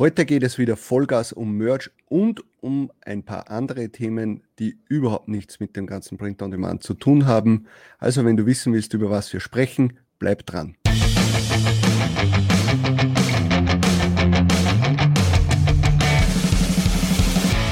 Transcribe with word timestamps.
Heute 0.00 0.26
geht 0.26 0.44
es 0.44 0.58
wieder 0.58 0.76
Vollgas 0.76 1.32
um 1.32 1.56
Merch 1.56 1.90
und 2.06 2.44
um 2.60 2.92
ein 3.04 3.24
paar 3.24 3.50
andere 3.50 3.88
Themen, 3.88 4.44
die 4.60 4.78
überhaupt 4.88 5.26
nichts 5.26 5.58
mit 5.58 5.74
dem 5.74 5.88
ganzen 5.88 6.16
Print 6.18 6.40
on 6.40 6.52
Demand 6.52 6.84
zu 6.84 6.94
tun 6.94 7.26
haben. 7.26 7.66
Also 7.98 8.24
wenn 8.24 8.36
du 8.36 8.46
wissen 8.46 8.72
willst, 8.72 8.94
über 8.94 9.10
was 9.10 9.32
wir 9.32 9.40
sprechen, 9.40 9.98
bleib 10.20 10.46
dran. 10.46 10.76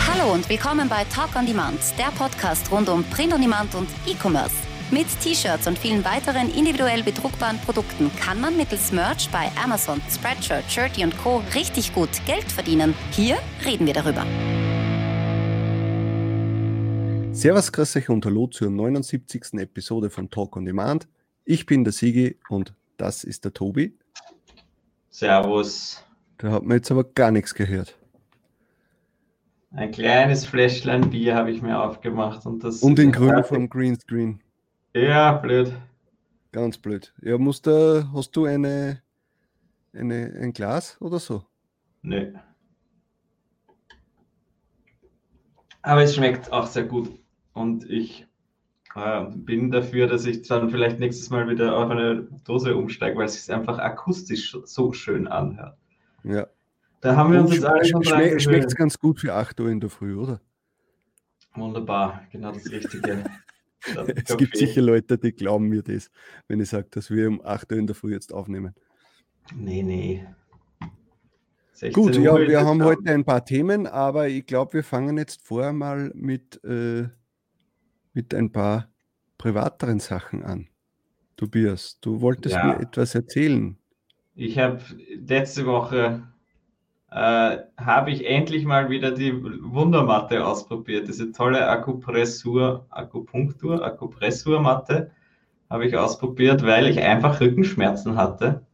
Hallo 0.09 0.35
und 0.35 0.49
willkommen 0.49 0.89
bei 0.89 1.05
Talk 1.05 1.37
on 1.37 1.47
Demand, 1.47 1.79
der 1.97 2.11
Podcast 2.19 2.73
rund 2.73 2.89
um 2.89 3.05
Print 3.05 3.35
on 3.35 3.41
Demand 3.41 3.73
und 3.77 3.87
E-Commerce. 4.05 4.66
Mit 4.93 5.07
T-Shirts 5.21 5.67
und 5.67 5.77
vielen 5.77 6.05
weiteren 6.05 6.49
individuell 6.55 7.03
bedruckbaren 7.03 7.59
Produkten 7.59 8.09
kann 8.21 8.41
man 8.41 8.57
mittels 8.57 8.93
Merch 8.93 9.29
bei 9.33 9.51
Amazon, 9.61 10.01
Spreadshirt, 10.09 10.63
Shirty 10.71 11.03
und 11.03 11.19
Co. 11.19 11.43
richtig 11.57 11.93
gut 11.93 12.09
Geld 12.25 12.45
verdienen. 12.45 12.95
Hier 13.11 13.37
reden 13.65 13.85
wir 13.85 13.95
darüber. 13.95 14.25
Servus, 17.35 17.73
grüß 17.73 17.97
euch 17.97 18.09
und 18.09 18.25
hallo 18.27 18.47
zur 18.47 18.71
79. 18.71 19.55
Episode 19.55 20.09
von 20.09 20.31
Talk 20.31 20.57
on 20.57 20.65
Demand. 20.65 21.09
Ich 21.45 21.67
bin 21.67 21.83
der 21.83 21.93
Sigi 21.93 22.39
und 22.49 22.73
das 22.97 23.25
ist 23.25 23.45
der 23.45 23.53
Tobi. 23.53 23.93
Servus. 25.11 26.05
Da 26.39 26.53
hat 26.53 26.63
man 26.63 26.77
jetzt 26.77 26.93
aber 26.93 27.03
gar 27.03 27.33
nichts 27.33 27.53
gehört. 27.53 27.99
Ein 29.73 29.91
kleines 29.91 30.47
Fläschlein 30.47 31.11
Bier 31.11 31.35
habe 31.35 31.51
ich 31.51 31.61
mir 31.61 31.77
aufgemacht 31.83 32.47
und 32.47 32.63
das. 32.63 32.83
Und 32.83 33.01
in 33.01 33.11
Grün 33.11 33.43
vom 33.43 33.69
Greenscreen. 33.69 34.41
Ja, 34.97 35.33
blöd. 35.33 35.75
Ganz 36.53 36.79
blöd. 36.79 37.13
Ja, 37.21 37.37
musst 37.37 37.67
du, 37.67 38.09
hast 38.15 38.35
du 38.35 38.47
eine, 38.47 39.03
eine, 39.93 40.33
ein 40.41 40.55
Glas 40.55 40.97
oder 41.03 41.19
so? 41.19 41.45
Nö. 42.01 42.33
Aber 45.83 46.03
es 46.03 46.15
schmeckt 46.15 46.51
auch 46.51 46.67
sehr 46.67 46.85
gut. 46.85 47.11
Und 47.53 47.85
ich 47.91 48.27
äh, 48.95 49.27
bin 49.35 49.71
dafür, 49.71 50.07
dass 50.07 50.25
ich 50.25 50.49
dann 50.49 50.71
vielleicht 50.71 50.99
nächstes 50.99 51.29
Mal 51.29 51.47
wieder 51.47 51.77
auf 51.77 51.91
eine 51.91 52.27
Dose 52.47 52.75
umsteige, 52.75 53.19
weil 53.19 53.27
es 53.27 53.45
sich 53.45 53.55
einfach 53.55 53.79
akustisch 53.79 54.57
so 54.65 54.95
schön 54.95 55.29
anhört. 55.29 55.77
Ja. 56.25 56.47
Da 57.03 57.17
haben 57.17 57.35
wir 57.35 57.41
uns 57.43 57.53
jetzt 57.53 57.67
alle 57.67 57.85
schon 57.85 58.03
Schmeckt 58.03 58.47
gewöhnt. 58.47 58.77
ganz 58.77 58.99
gut 58.99 59.21
für 59.21 59.35
8 59.35 59.61
Uhr 59.61 59.69
in 59.69 59.79
der 59.79 59.91
Früh, 59.91 60.17
oder? 60.17 60.41
Wunderbar, 61.55 62.23
genau 62.33 62.53
das 62.53 62.71
Richtige. 62.71 63.25
Es 64.27 64.37
gibt 64.37 64.57
sicher 64.57 64.83
Leute, 64.83 65.19
die 65.19 65.33
glauben 65.33 65.69
mir 65.69 65.83
das, 65.83 66.11
wenn 66.49 66.61
ich 66.61 66.69
sage, 66.69 66.89
dass 66.91 67.11
wir 67.11 67.29
um 67.29 67.41
8 67.45 67.73
Uhr 67.73 67.79
in 67.79 67.87
der 67.87 67.95
Früh 67.97 68.13
jetzt 68.13 68.33
aufnehmen. 68.33 68.75
Nee, 69.55 69.83
nee. 69.83 70.27
16 71.73 71.93
Gut, 71.93 72.17
ja, 72.17 72.37
wir 72.39 72.61
haben 72.65 72.79
dann. 72.79 72.89
heute 72.89 73.11
ein 73.13 73.25
paar 73.25 73.45
Themen, 73.45 73.87
aber 73.87 74.29
ich 74.29 74.47
glaube, 74.47 74.75
wir 74.75 74.85
fangen 74.85 75.19
jetzt 75.19 75.43
vorher 75.47 75.73
mal 75.75 76.11
mit, 76.15 76.63
äh, 76.65 77.09
mit 78.15 78.35
ein 78.35 78.51
paar 78.51 78.91
privateren 79.37 80.01
Sachen 80.01 80.43
an. 80.43 80.69
Tobias, 81.37 81.99
du 82.01 82.23
wolltest 82.23 82.55
Ja. 82.55 82.65
mir 82.67 82.81
etwas 82.81 83.15
erzählen. 83.15 83.77
Ich 84.35 84.59
habe 84.59 84.81
letzte 85.27 85.67
Woche 85.67 86.27
äh, 87.17 87.61
habe 87.79 88.11
ich 88.11 88.27
endlich 88.27 88.67
mal 88.67 88.91
wieder 88.91 89.11
die 89.11 89.33
Wundermatte 89.43 90.47
ausprobiert. 90.47 91.09
Diese 91.09 91.33
tolle 91.33 91.67
Akupressur, 91.67 92.85
Akupunktur, 92.91 93.83
Akupressurmatte 93.83 95.11
habe 95.71 95.87
ich 95.87 95.97
ausprobiert, 95.97 96.67
weil 96.67 96.87
ich 96.89 97.01
einfach 97.01 97.41
Rückenschmerzen 97.41 98.19
hatte. 98.19 98.67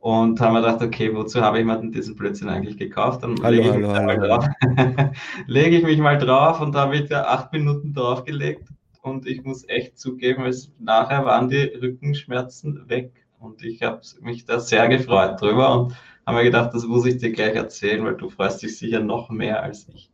Und 0.00 0.40
haben 0.40 0.54
mir 0.54 0.62
gedacht, 0.62 0.82
okay, 0.82 1.14
wozu 1.14 1.42
habe 1.42 1.60
ich 1.60 1.64
mir 1.64 1.76
denn 1.76 1.92
diesen 1.92 2.16
Blödsinn 2.16 2.48
eigentlich 2.48 2.76
gekauft? 2.76 3.22
Dann 3.22 3.36
Hallo, 3.40 3.56
lege 3.56 3.68
ich, 3.68 3.74
hallo, 3.74 3.92
hallo, 3.92 4.06
mal 4.06 4.18
drauf. 4.18 4.46
lege 5.46 5.76
ich 5.76 5.84
mich 5.84 5.98
mal 5.98 6.18
drauf 6.18 6.60
und 6.60 6.74
da 6.74 6.80
habe 6.80 6.96
ich 6.96 7.08
da 7.08 7.22
acht 7.22 7.52
Minuten 7.52 7.92
draufgelegt. 7.92 8.68
Und 9.00 9.28
ich 9.28 9.44
muss 9.44 9.68
echt 9.68 9.96
zugeben, 9.96 10.44
es, 10.44 10.72
nachher 10.80 11.24
waren 11.24 11.48
die 11.48 11.62
Rückenschmerzen 11.62 12.88
weg. 12.88 13.12
Und 13.38 13.62
ich 13.62 13.82
habe 13.82 14.00
mich 14.22 14.44
da 14.44 14.58
sehr 14.58 14.88
gefreut 14.88 15.40
drüber 15.40 15.72
und 15.72 15.94
habe 16.30 16.38
mir 16.38 16.44
gedacht, 16.44 16.74
das 16.74 16.84
muss 16.86 17.06
ich 17.06 17.18
dir 17.18 17.32
gleich 17.32 17.54
erzählen, 17.54 18.04
weil 18.04 18.16
du 18.16 18.28
freust 18.30 18.62
dich 18.62 18.76
sicher 18.78 19.00
noch 19.00 19.30
mehr 19.30 19.62
als 19.62 19.86
ich. 19.92 20.10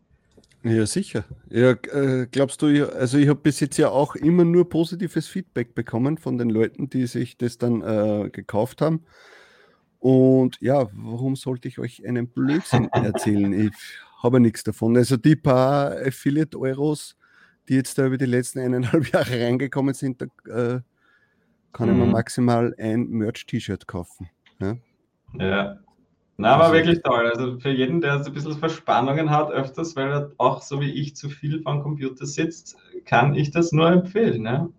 Ja, 0.62 0.84
sicher. 0.84 1.24
Ja, 1.48 1.70
äh, 1.72 2.26
glaubst 2.30 2.60
du, 2.60 2.66
also 2.92 3.18
ich 3.18 3.28
habe 3.28 3.40
bis 3.40 3.60
jetzt 3.60 3.76
ja 3.76 3.88
auch 3.88 4.16
immer 4.16 4.44
nur 4.44 4.68
positives 4.68 5.28
Feedback 5.28 5.74
bekommen 5.74 6.18
von 6.18 6.38
den 6.38 6.50
Leuten, 6.50 6.90
die 6.90 7.06
sich 7.06 7.36
das 7.36 7.58
dann 7.58 7.82
äh, 7.82 8.30
gekauft 8.30 8.80
haben. 8.80 9.04
Und 10.00 10.58
ja, 10.60 10.88
warum 10.92 11.36
sollte 11.36 11.68
ich 11.68 11.78
euch 11.78 12.04
einen 12.06 12.28
Blödsinn 12.28 12.88
erzählen? 12.92 13.52
Ich 13.52 13.72
habe 14.22 14.40
nichts 14.40 14.64
davon. 14.64 14.96
Also 14.96 15.16
die 15.16 15.36
paar 15.36 15.92
Affiliate-Euros, 16.04 17.16
die 17.68 17.74
jetzt 17.74 17.98
da 17.98 18.06
über 18.06 18.18
die 18.18 18.26
letzten 18.26 18.58
eineinhalb 18.58 19.06
Jahre 19.12 19.40
reingekommen 19.40 19.94
sind, 19.94 20.20
da 20.20 20.26
äh, 20.50 20.80
kann 21.72 21.90
ich 21.90 21.94
mir 21.94 22.06
Mhm. 22.06 22.12
maximal 22.12 22.74
ein 22.78 23.06
Merch-T-Shirt 23.08 23.86
kaufen. 23.86 24.30
Ja? 24.60 24.76
Ja. 25.38 25.78
Na, 26.38 26.54
aber 26.54 26.64
Also- 26.64 26.74
wirklich 26.74 27.02
toll. 27.02 27.26
Also 27.26 27.58
für 27.58 27.70
jeden, 27.70 28.00
der 28.00 28.22
so 28.22 28.30
ein 28.30 28.34
bisschen 28.34 28.58
Verspannungen 28.58 29.30
hat, 29.30 29.50
öfters, 29.50 29.96
weil 29.96 30.10
er 30.10 30.32
auch 30.36 30.62
so 30.62 30.80
wie 30.80 30.90
ich 30.90 31.16
zu 31.16 31.28
viel 31.30 31.62
vom 31.62 31.82
Computer 31.82 32.26
sitzt, 32.26 32.76
kann 33.04 33.34
ich 33.34 33.50
das 33.50 33.72
nur 33.72 33.90
empfehlen. 33.90 34.42
Ne? 34.42 34.70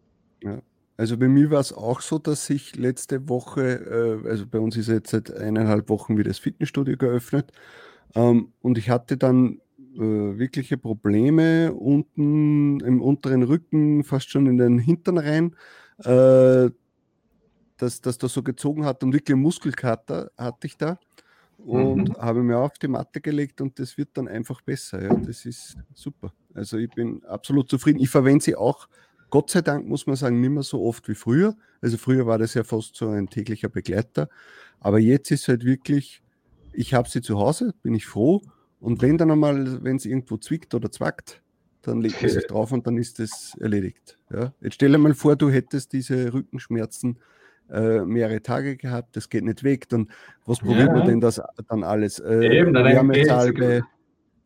Also 0.97 1.15
bei 1.17 1.27
mir 1.27 1.51
war 1.51 1.59
es 1.59 1.73
auch 1.73 2.01
so, 2.01 2.17
dass 2.17 2.49
ich 2.49 2.75
letzte 2.75 3.29
Woche, 3.29 4.21
äh, 4.25 4.29
also 4.29 4.47
bei 4.47 4.59
uns 4.59 4.75
ist 4.77 4.87
jetzt 4.87 5.11
seit 5.11 5.31
eineinhalb 5.31 5.89
Wochen 5.89 6.17
wieder 6.17 6.29
das 6.29 6.39
Fitnessstudio 6.39 6.97
geöffnet 6.97 7.51
ähm, 8.15 8.51
und 8.61 8.79
ich 8.79 8.89
hatte 8.89 9.15
dann 9.15 9.61
äh, 9.95 9.99
wirkliche 9.99 10.77
Probleme 10.77 11.71
unten 11.73 12.79
im 12.79 13.01
unteren 13.01 13.43
Rücken, 13.43 14.03
fast 14.03 14.31
schon 14.31 14.47
in 14.47 14.57
den 14.57 14.79
Hintern 14.79 15.19
rein, 15.19 15.55
äh, 15.99 16.71
dass 17.77 18.01
das 18.01 18.17
da 18.17 18.27
so 18.27 18.41
gezogen 18.41 18.83
hat 18.83 19.03
und 19.03 19.13
wirklich 19.13 19.37
Muskelkater 19.37 20.31
hatte 20.35 20.65
ich 20.65 20.77
da 20.77 20.97
und 21.67 22.09
Mhm. 22.09 22.17
habe 22.17 22.43
mir 22.43 22.57
auf 22.57 22.77
die 22.79 22.87
Matte 22.87 23.21
gelegt 23.21 23.61
und 23.61 23.77
das 23.79 23.97
wird 23.97 24.09
dann 24.13 24.27
einfach 24.27 24.61
besser. 24.61 25.01
Ja, 25.03 25.17
das 25.17 25.45
ist 25.45 25.75
super. 25.93 26.33
Also 26.53 26.77
ich 26.77 26.89
bin 26.89 27.23
absolut 27.25 27.69
zufrieden. 27.69 27.99
Ich 27.99 28.09
verwende 28.09 28.43
sie 28.43 28.55
auch 28.55 28.87
Gott 29.29 29.49
sei 29.49 29.61
Dank 29.61 29.85
muss 29.87 30.07
man 30.07 30.15
sagen, 30.15 30.39
nicht 30.39 30.51
mehr 30.51 30.63
so 30.63 30.81
oft 30.83 31.09
wie 31.09 31.15
früher. 31.15 31.55
Also 31.81 31.97
früher 31.97 32.25
war 32.25 32.37
das 32.37 32.53
ja 32.53 32.63
fast 32.63 32.95
so 32.95 33.09
ein 33.09 33.29
täglicher 33.29 33.67
Begleiter. 33.69 34.29
Aber 34.79 34.99
jetzt 34.99 35.31
ist 35.31 35.49
halt 35.49 35.65
wirklich, 35.65 36.23
ich 36.71 36.93
habe 36.93 37.09
sie 37.09 37.21
zu 37.21 37.37
Hause, 37.37 37.73
bin 37.83 37.93
ich 37.93 38.05
froh. 38.05 38.41
Und 38.79 39.01
wenn 39.01 39.17
dann 39.17 39.29
einmal, 39.31 39.83
wenn 39.83 39.97
es 39.97 40.05
irgendwo 40.05 40.37
zwickt 40.37 40.73
oder 40.75 40.89
zwackt, 40.91 41.43
dann 41.81 41.99
legt 41.99 42.21
man 42.21 42.31
sich 42.31 42.45
drauf 42.47 42.71
und 42.71 42.87
dann 42.87 42.97
ist 42.97 43.19
das 43.19 43.53
erledigt. 43.59 44.17
Ja? 44.31 44.53
Jetzt 44.61 44.75
stell 44.75 44.91
dir 44.93 44.97
mal 44.97 45.13
vor, 45.13 45.35
du 45.35 45.49
hättest 45.49 45.91
diese 45.91 46.33
Rückenschmerzen 46.33 47.19
äh, 47.71 47.99
mehrere 48.05 48.41
Tage 48.41 48.77
gehabt, 48.77 49.15
das 49.15 49.29
geht 49.29 49.43
nicht 49.43 49.63
weg. 49.63 49.89
Dann, 49.89 50.09
was 50.45 50.59
probiert 50.59 50.89
man 50.89 50.99
Ja. 50.99 51.05
denn 51.05 51.21
das 51.21 51.41
dann 51.67 51.83
alles? 51.83 52.19
Äh, 52.19 52.59
Eben, 52.59 52.73
dann 52.73 52.85
Wärmesalbe, 52.85 53.83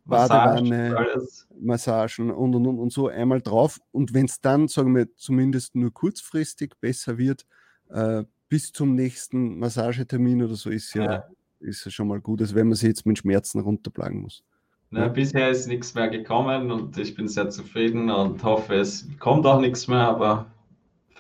Badewanne, 0.06 0.96
alles. 0.98 1.48
Massagen 1.60 2.32
und 2.32 2.56
und 2.56 2.66
und 2.68 2.80
und 2.80 2.92
so 2.92 3.08
einmal 3.08 3.42
drauf. 3.42 3.80
Und 3.92 4.14
wenn 4.14 4.26
es 4.26 4.42
dann, 4.42 4.68
sagen 4.68 4.96
wir, 4.96 5.16
zumindest 5.16 5.76
nur 5.76 5.94
kurzfristig 5.94 6.74
besser 6.80 7.18
wird, 7.18 7.46
äh, 7.90 8.24
bis 8.50 8.72
zum 8.72 8.96
nächsten 8.96 9.60
Massagetermin 9.60 10.44
oder 10.44 10.56
so, 10.56 10.70
ist 10.70 10.94
ja, 10.96 11.04
Ja. 11.04 11.24
ist 11.60 11.86
ja 11.86 11.92
schon 11.92 12.08
mal 12.08 12.20
gut, 12.20 12.42
als 12.42 12.56
wenn 12.56 12.68
man 12.68 12.76
sich 12.76 12.90
jetzt 12.90 13.06
mit 13.06 13.20
Schmerzen 13.20 13.60
runterplagen 13.60 14.22
muss. 14.22 14.44
Na, 14.90 15.08
bisher 15.08 15.50
ist 15.50 15.68
nichts 15.68 15.94
mehr 15.94 16.10
gekommen 16.10 16.70
und 16.70 16.98
ich 16.98 17.16
bin 17.16 17.28
sehr 17.30 17.50
zufrieden 17.50 18.10
und 18.10 18.44
hoffe, 18.44 18.76
es 18.76 19.08
kommt 19.20 19.46
auch 19.46 19.62
nichts 19.62 19.88
mehr, 19.88 20.00
aber 20.00 20.48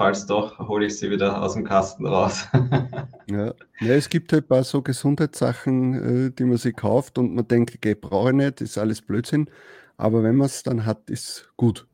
falls 0.02 0.26
doch, 0.26 0.58
hole 0.58 0.88
ich 0.88 0.98
sie 0.98 1.12
wieder 1.12 1.44
aus 1.44 1.54
dem 1.54 1.64
Kasten 1.64 2.08
raus. 2.08 2.48
Ja. 3.30 3.54
ja, 3.80 3.94
es 3.94 4.10
gibt 4.10 4.34
halt 4.34 4.46
ein 4.46 4.48
paar 4.48 4.64
so 4.64 4.82
Gesundheitssachen, 4.82 6.28
äh, 6.28 6.32
die 6.32 6.44
man 6.44 6.58
sich 6.58 6.76
kauft 6.76 7.18
und 7.18 7.34
man 7.34 7.48
denkt, 7.48 7.74
okay, 7.76 7.96
brauche 7.96 8.30
ich 8.32 8.36
nicht, 8.36 8.60
ist 8.62 8.78
alles 8.78 9.02
Blödsinn. 9.02 9.50
Aber 9.96 10.24
wenn 10.24 10.36
man 10.36 10.48
es 10.48 10.64
dann 10.64 10.86
hat, 10.86 11.10
ist 11.10 11.50
gut. 11.56 11.88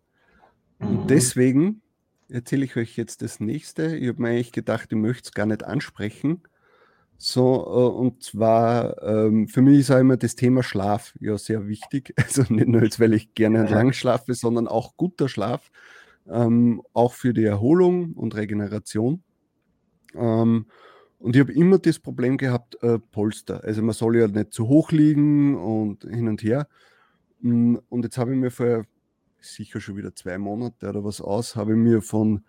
Und 0.79 1.05
Mhm. 1.05 1.07
deswegen 1.07 1.81
erzähle 2.29 2.65
ich 2.65 2.75
euch 2.77 2.97
jetzt 2.97 3.21
das 3.21 3.39
nächste. 3.39 3.95
Ich 3.97 4.07
habe 4.09 4.21
mir 4.21 4.29
eigentlich 4.29 4.51
gedacht, 4.53 4.87
ich 4.91 4.97
möchte 4.97 5.27
es 5.27 5.33
gar 5.33 5.45
nicht 5.45 5.63
ansprechen. 5.63 6.43
So, 7.17 7.55
äh, 7.65 7.99
und 7.99 8.23
zwar, 8.23 9.01
ähm, 9.03 9.47
für 9.47 9.61
mich 9.61 9.79
ist 9.79 9.91
auch 9.91 9.99
immer 9.99 10.17
das 10.17 10.35
Thema 10.35 10.63
Schlaf 10.63 11.13
ja 11.19 11.37
sehr 11.37 11.67
wichtig. 11.67 12.13
Also 12.17 12.43
nicht 12.53 12.67
nur 12.67 12.83
jetzt, 12.83 12.99
weil 12.99 13.13
ich 13.13 13.33
gerne 13.33 13.65
lang 13.69 13.93
schlafe, 13.93 14.33
sondern 14.35 14.67
auch 14.67 14.97
guter 14.97 15.29
Schlaf. 15.29 15.71
Ähm, 16.29 16.81
auch 16.93 17.13
für 17.13 17.33
die 17.33 17.45
Erholung 17.45 18.13
und 18.13 18.35
Regeneration. 18.35 19.23
Ähm, 20.15 20.67
und 21.19 21.35
ich 21.35 21.39
habe 21.39 21.53
immer 21.53 21.79
das 21.79 21.99
Problem 21.99 22.37
gehabt, 22.37 22.81
äh, 22.83 22.99
Polster. 22.99 23.63
Also 23.63 23.81
man 23.81 23.93
soll 23.93 24.17
ja 24.17 24.27
nicht 24.27 24.53
zu 24.53 24.67
hoch 24.67 24.91
liegen 24.91 25.55
und 25.55 26.03
hin 26.03 26.27
und 26.27 26.43
her. 26.43 26.67
Mm, 27.41 27.77
Und 27.89 28.03
jetzt 28.03 28.17
habe 28.17 28.33
ich 28.33 28.37
mir 28.37 28.51
vor 28.51 28.85
sicher 29.39 29.79
schon 29.79 29.97
wieder 29.97 30.15
zwei 30.15 30.37
Monate 30.37 30.89
oder 30.89 31.03
was 31.03 31.21
aus, 31.21 31.55
habe 31.55 31.73
ich 31.73 31.77
mir 31.77 32.01
von 32.01 32.43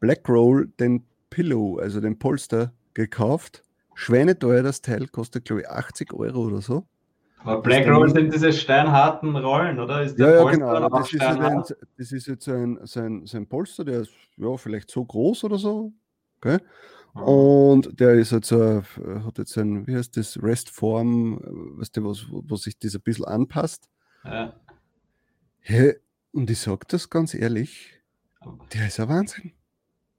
Blackroll 0.00 0.68
den 0.80 1.04
Pillow, 1.30 1.78
also 1.78 2.00
den 2.00 2.18
Polster, 2.18 2.72
gekauft. 2.94 3.64
Schweineteuer 3.94 4.62
das 4.62 4.82
Teil, 4.82 5.08
kostet 5.08 5.44
glaube 5.44 5.62
ich 5.62 5.68
80 5.68 6.12
Euro 6.12 6.46
oder 6.46 6.60
so. 6.60 6.86
Aber 7.44 7.60
Black 7.62 7.88
Roll 7.88 8.10
sind 8.10 8.32
diese 8.32 8.52
steinharten 8.52 9.36
Rollen, 9.36 9.80
oder? 9.80 10.04
Ja, 10.04 10.34
ja, 10.34 10.50
genau. 10.50 10.88
Das 10.88 11.12
ist, 11.12 11.20
ein, 11.20 11.62
das 11.98 12.12
ist, 12.12 12.26
jetzt 12.26 12.48
ein, 12.48 12.78
so, 12.84 13.00
ein, 13.00 13.26
so 13.26 13.36
ein 13.36 13.48
Polster, 13.48 13.84
der 13.84 14.00
ist 14.02 14.12
ja, 14.36 14.56
vielleicht 14.56 14.90
so 14.90 15.04
groß 15.04 15.44
oder 15.44 15.58
so. 15.58 15.92
Okay? 16.38 16.58
Und 17.14 18.00
der 18.00 18.14
ist 18.14 18.32
jetzt, 18.32 18.52
äh, 18.52 18.82
hat 19.24 19.38
jetzt 19.38 19.56
ein, 19.58 19.86
wie 19.86 19.96
heißt 19.96 20.16
das, 20.16 20.42
Restform, 20.42 21.40
weißt 21.78 21.96
du, 21.96 22.04
was, 22.04 22.26
wo 22.30 22.56
sich 22.56 22.78
das 22.78 22.94
ein 22.94 23.02
bisschen 23.02 23.26
anpasst. 23.26 23.88
Ja. 24.24 24.54
Hey, 25.60 25.96
und 26.32 26.48
ich 26.48 26.60
sage 26.60 26.86
das 26.88 27.10
ganz 27.10 27.34
ehrlich, 27.34 28.00
der 28.72 28.86
ist 28.86 28.98
ein 28.98 29.08
Wahnsinn. 29.08 29.52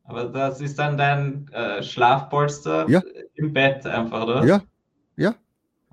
Aber 0.03 0.25
das 0.25 0.61
ist 0.61 0.77
dann 0.77 0.97
dein 0.97 1.47
äh, 1.51 1.81
Schlafpolster 1.81 2.87
ja. 2.89 3.01
im 3.35 3.53
Bett 3.53 3.85
einfach, 3.85 4.23
oder? 4.23 4.45
Ja, 4.45 4.61
ja. 5.15 5.35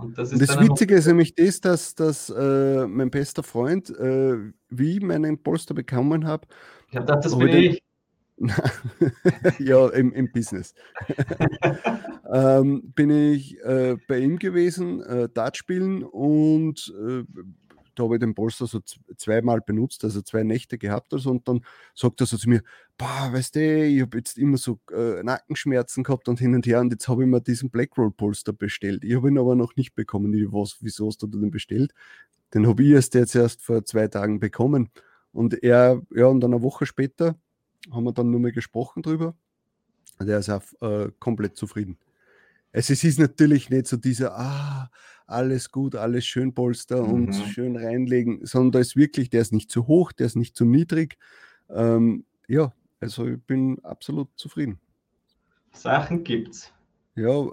Und 0.03 0.19
das, 0.19 0.33
ist 0.33 0.41
und 0.41 0.49
das 0.49 0.61
Witzige 0.61 0.95
ist 0.95 1.07
nämlich 1.07 1.35
das, 1.35 1.61
dass, 1.61 1.95
dass 1.95 2.31
äh, 2.31 2.87
mein 2.87 3.11
bester 3.11 3.43
Freund, 3.43 3.91
äh, 3.91 4.37
wie 4.69 4.97
ich 4.97 5.03
meinen 5.03 5.43
Polster 5.43 5.75
bekommen 5.75 6.27
habe. 6.27 6.47
Ich 6.89 6.97
habe 6.97 7.07
gedacht, 7.07 7.25
das 7.25 7.39
bin 7.39 7.49
ich. 7.49 7.83
ja, 9.59 9.89
im, 9.89 10.13
im 10.15 10.33
Business. 10.33 10.75
ähm, 12.33 12.93
bin 12.95 13.11
ich 13.11 13.59
äh, 13.61 13.97
bei 14.09 14.19
ihm 14.19 14.39
gewesen, 14.39 15.03
äh, 15.03 15.29
Dart 15.29 15.59
spielen 15.59 16.03
und 16.03 16.93
äh, 16.99 17.25
da 17.95 18.05
habe 18.05 18.17
ich 18.17 18.21
den 18.21 18.35
Polster 18.35 18.67
so 18.67 18.81
zweimal 19.17 19.61
benutzt, 19.61 20.05
also 20.05 20.23
zwei 20.23 20.43
Nächte 20.43 20.79
gehabt 20.79 21.13
also, 21.13 21.31
und 21.31 21.47
dann 21.49 21.65
sagt 21.95 22.21
er 22.21 22.27
so 22.27 22.37
zu 22.37 22.49
mir, 22.49 22.63
boah, 22.99 23.31
weißt 23.33 23.57
du, 23.57 23.87
ich 23.87 24.01
habe 24.03 24.19
jetzt 24.19 24.39
immer 24.39 24.57
so 24.57 24.79
äh, 24.93 25.23
Nackenschmerzen 25.23 26.05
gehabt 26.05 26.29
und 26.29 26.39
hin 26.39 26.55
und 26.55 26.67
her 26.67 26.81
und 26.81 26.93
jetzt 26.93 27.09
habe 27.09 27.23
ich 27.23 27.29
mir 27.29 27.41
diesen 27.41 27.71
Blackroll 27.71 28.11
Polster 28.11 28.53
bestellt. 28.53 29.05
Ich 29.05 29.15
habe 29.17 29.29
ihn 29.29 29.39
aber 29.39 29.55
noch 29.55 29.77
nicht 29.77 29.95
bekommen. 29.95 30.35
Ich, 30.35 30.53
was, 30.53 30.79
wieso 30.81 31.09
hast 31.09 31.23
du 31.23 31.27
den 31.27 31.51
bestellt? 31.51 31.95
Den 32.55 32.67
habe 32.67 32.83
ich 32.83 32.91
erst 32.91 33.15
jetzt 33.15 33.35
erst 33.35 33.63
vor 33.63 33.85
zwei 33.85 34.09
Tagen 34.09 34.41
bekommen. 34.41 34.91
Und 35.33 35.63
er, 35.63 36.03
ja, 36.15 36.27
und 36.27 36.41
dann 36.41 36.53
eine 36.53 36.63
Woche 36.63 36.87
später 36.87 37.37
haben 37.91 38.05
wir 38.05 38.13
dann 38.13 38.31
nur 38.31 38.41
mal 38.41 38.53
gesprochen 38.53 39.03
drüber. 39.03 39.35
Der 40.21 40.39
ist 40.39 40.51
auch 40.51 40.63
äh, 40.81 41.11
komplett 41.19 41.57
zufrieden. 41.57 41.97
Also 42.73 42.93
es 42.93 43.03
ist 43.05 43.19
natürlich 43.19 43.71
nicht 43.71 43.87
so 43.87 43.97
dieser, 43.97 44.39
ah, 44.39 44.91
alles 45.31 45.71
gut, 45.71 45.95
alles 45.95 46.25
schön 46.27 46.55
polster 46.55 47.07
mhm. 47.07 47.13
und 47.13 47.35
schön 47.35 47.77
reinlegen, 47.77 48.45
sondern 48.45 48.73
da 48.73 48.79
ist 48.81 48.97
wirklich, 48.97 49.31
der 49.31 49.41
ist 49.41 49.53
nicht 49.53 49.71
zu 49.71 49.87
hoch, 49.87 50.13
der 50.13 50.27
ist 50.27 50.37
nicht 50.37 50.57
zu 50.57 50.65
niedrig. 50.65 51.17
Ähm, 51.69 52.25
ja, 52.49 52.73
also 53.01 53.27
ich 53.27 53.41
bin 53.43 53.79
absolut 53.85 54.29
zufrieden. 54.37 54.79
Sachen 55.73 56.25
gibt's. 56.25 56.73
Ja, 57.15 57.49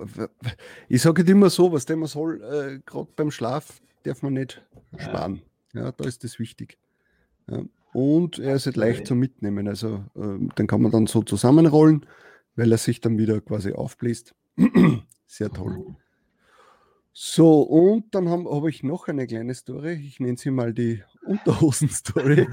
ich 0.88 1.02
sage 1.02 1.24
immer 1.24 1.50
so, 1.50 1.72
was 1.72 1.88
man 1.90 2.06
soll, 2.06 2.42
äh, 2.42 2.80
gerade 2.86 3.10
beim 3.16 3.32
Schlaf 3.32 3.82
darf 4.04 4.22
man 4.22 4.34
nicht 4.34 4.64
sparen. 4.98 5.42
Ja, 5.74 5.86
ja 5.86 5.92
da 5.92 6.06
ist 6.06 6.24
das 6.24 6.40
wichtig. 6.40 6.78
Ja. 7.50 7.64
Und 7.94 8.40
er 8.40 8.56
ist 8.56 8.66
halt 8.66 8.76
leicht 8.76 9.08
zum 9.08 9.20
Mitnehmen. 9.20 9.68
Also 9.68 10.04
äh, 10.16 10.38
den 10.58 10.68
kann 10.68 10.82
man 10.82 10.92
dann 10.92 11.08
so 11.08 11.24
zusammenrollen, 11.24 12.06
weil 12.56 12.72
er 12.72 12.78
sich 12.78 13.02
dann 13.02 13.18
wieder 13.18 13.42
quasi 13.42 13.74
aufbläst. 13.74 14.36
Sehr 15.26 15.50
toll. 15.52 15.96
So, 17.20 17.62
und 17.62 18.14
dann 18.14 18.30
habe 18.30 18.48
hab 18.48 18.68
ich 18.68 18.84
noch 18.84 19.08
eine 19.08 19.26
kleine 19.26 19.56
Story. 19.56 19.94
Ich 19.94 20.20
nenne 20.20 20.38
sie 20.38 20.52
mal 20.52 20.72
die 20.72 21.02
Unterhosen-Story. 21.26 22.48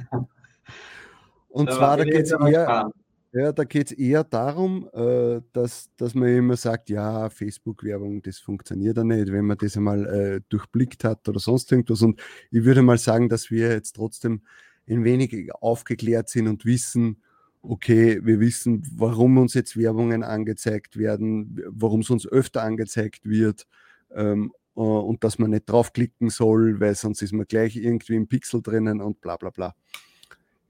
Und 1.51 1.69
da 1.69 1.77
zwar, 1.77 1.97
da 1.99 2.05
geht 2.05 2.25
es 2.25 2.31
eher, 2.33 2.91
ja, 3.33 3.53
da 3.53 3.65
geht's 3.65 3.93
eher 3.93 4.25
darum, 4.25 4.89
äh, 4.95 5.43
dass, 5.53 5.91
dass 5.99 6.15
man 6.15 6.29
immer 6.31 6.57
sagt, 6.57 6.89
ja, 6.89 7.29
Facebook-Werbung, 7.29 8.23
das 8.23 8.39
funktioniert 8.39 8.97
ja 8.97 9.05
nicht, 9.05 9.31
wenn 9.31 9.45
man 9.45 9.59
das 9.59 9.77
einmal 9.77 10.07
äh, 10.07 10.41
durchblickt 10.49 11.05
hat 11.05 11.29
oder 11.29 11.41
sonst 11.41 11.71
irgendwas. 11.71 12.01
Und 12.01 12.23
ich 12.51 12.65
würde 12.65 12.81
mal 12.81 12.97
sagen, 12.97 13.29
dass 13.29 13.51
wir 13.51 13.69
jetzt 13.69 13.97
trotzdem 13.97 14.41
ein 14.89 15.05
wenig 15.05 15.53
aufgeklärt 15.61 16.31
sind 16.31 16.49
und 16.49 16.65
wissen, 16.65 17.21
okay, 17.61 18.19
wir 18.25 18.41
wissen, 18.41 18.83
warum 18.97 19.37
uns 19.37 19.53
jetzt 19.53 19.77
Werbungen 19.77 20.23
angezeigt 20.23 20.97
werden, 20.97 21.63
warum 21.69 22.01
es 22.01 22.09
uns 22.09 22.27
öfter 22.27 22.63
angezeigt 22.63 23.29
wird 23.29 23.67
ähm, 24.15 24.53
äh, 24.77 24.81
und 24.81 25.25
dass 25.25 25.39
man 25.39 25.51
nicht 25.51 25.69
draufklicken 25.69 26.31
soll, 26.31 26.81
weil 26.81 26.95
sonst 26.95 27.23
ist 27.23 27.33
man 27.33 27.47
gleich 27.47 27.77
irgendwie 27.77 28.17
im 28.17 28.29
Pixel 28.29 28.63
drinnen 28.63 29.01
und 29.01 29.21
bla 29.21 29.37
bla 29.37 29.51
bla. 29.51 29.75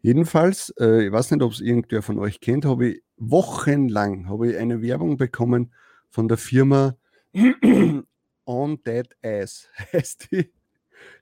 Jedenfalls, 0.02 0.74
äh, 0.78 1.06
ich 1.06 1.12
weiß 1.12 1.30
nicht, 1.30 1.42
ob 1.42 1.52
es 1.52 1.60
irgendwer 1.60 2.02
von 2.02 2.18
euch 2.18 2.40
kennt, 2.40 2.66
habe 2.66 2.88
ich 2.88 3.02
wochenlang 3.16 4.28
habe 4.28 4.50
ich 4.50 4.58
eine 4.58 4.82
Werbung 4.82 5.16
bekommen 5.16 5.72
von 6.10 6.28
der 6.28 6.36
Firma 6.36 6.96
On 8.46 8.82
Dead 8.84 9.08
Ass, 9.22 9.68
heißt 9.92 10.30
die. 10.30 10.52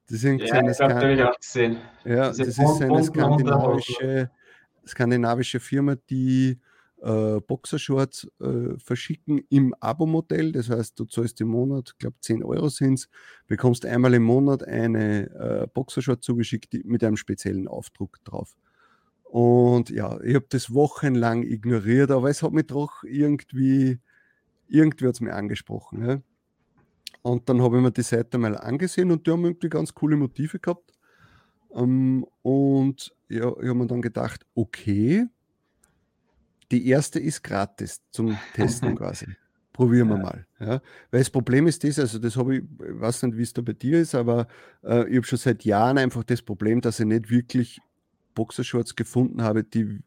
Das 0.09 0.23
ist 0.23 0.25
ja, 0.25 0.63
das 0.63 0.81
habe 0.81 1.13
ich 1.13 1.23
auch 1.23 1.39
gesehen. 1.39 1.79
Ja, 2.05 2.29
das 2.29 2.39
ist 2.39 2.59
eine 2.59 3.03
skandinavische, 3.03 4.31
skandinavische 4.87 5.61
Firma, 5.61 5.97
die 6.11 6.59
äh, 7.03 7.41
Boxershorts 7.41 8.29
äh, 8.41 8.79
verschicken 8.79 9.43
im 9.49 9.75
Abo-Modell. 9.81 10.53
Das 10.53 10.71
heißt, 10.71 10.99
du 10.99 11.05
zahlst 11.05 11.41
im 11.41 11.49
Monat, 11.49 11.91
ich 11.93 11.99
glaube 11.99 12.17
10 12.21 12.45
Euro 12.45 12.69
sind 12.69 12.95
es, 12.95 13.09
bekommst 13.47 13.85
einmal 13.85 14.15
im 14.15 14.23
Monat 14.23 14.63
eine 14.65 15.31
äh, 15.31 15.67
Boxershort 15.67 16.23
zugeschickt 16.23 16.85
mit 16.85 17.03
einem 17.03 17.17
speziellen 17.17 17.69
Aufdruck 17.69 18.23
drauf. 18.25 18.57
Und 19.25 19.91
ja, 19.91 20.21
ich 20.21 20.35
habe 20.35 20.47
das 20.49 20.75
wochenlang 20.75 21.43
ignoriert, 21.43 22.11
aber 22.11 22.31
es 22.31 22.43
hat 22.43 22.53
mich 22.53 22.67
doch 22.67 23.03
irgendwie, 23.03 23.99
irgendwie 24.69 25.07
hat 25.07 25.15
es 25.15 25.21
mir 25.21 25.35
angesprochen. 25.35 26.07
Ja. 26.07 26.23
Und 27.23 27.49
dann 27.49 27.63
habe 27.63 27.79
ich 27.79 27.83
mir 27.83 27.93
die 27.93 28.03
Seite 28.03 28.39
mal 28.39 28.57
angesehen 28.57 29.11
und 29.11 29.27
die 29.27 29.31
haben 29.31 29.45
irgendwie 29.45 29.69
ganz 29.69 29.95
coole 29.95 30.17
Motive 30.17 30.59
gehabt. 30.59 30.93
Ähm, 31.75 32.27
und 32.43 33.15
ja, 33.29 33.49
ich 33.49 33.69
habe 33.69 33.75
mir 33.75 33.87
dann 33.87 34.03
gedacht, 34.03 34.45
okay, 34.55 35.27
die 36.73 36.89
erste 36.89 37.21
ist 37.21 37.43
gratis 37.45 38.03
zum 38.11 38.37
Testen 38.55 38.95
quasi. 38.97 39.27
Probieren 39.73 40.09
wir 40.09 40.17
ja. 40.17 40.23
mal. 40.23 40.47
Ja. 40.59 40.83
Weil 41.11 41.21
das 41.21 41.31
Problem 41.31 41.67
ist 41.67 41.85
das, 41.85 41.99
also 41.99 42.19
das 42.19 42.37
habe 42.37 42.57
ich, 42.57 42.63
ich 42.63 43.01
weiß 43.01 43.23
nicht, 43.23 43.39
wie 43.39 43.43
es 43.43 43.53
da 43.53 43.63
bei 43.63 43.73
dir 43.73 44.01
ist, 44.01 44.15
aber 44.15 44.47
äh, 44.83 45.09
ich 45.09 45.17
habe 45.17 45.27
schon 45.27 45.39
seit 45.39 45.65
Jahren 45.65 45.97
einfach 45.99 46.25
das 46.25 46.43
Problem, 46.43 46.81
dass 46.81 47.01
ich 47.01 47.07
nicht 47.07 47.31
wirklich 47.31 47.81
Boxershorts 48.35 48.97
gefunden 48.97 49.43
habe, 49.43 49.65
die 49.65 50.01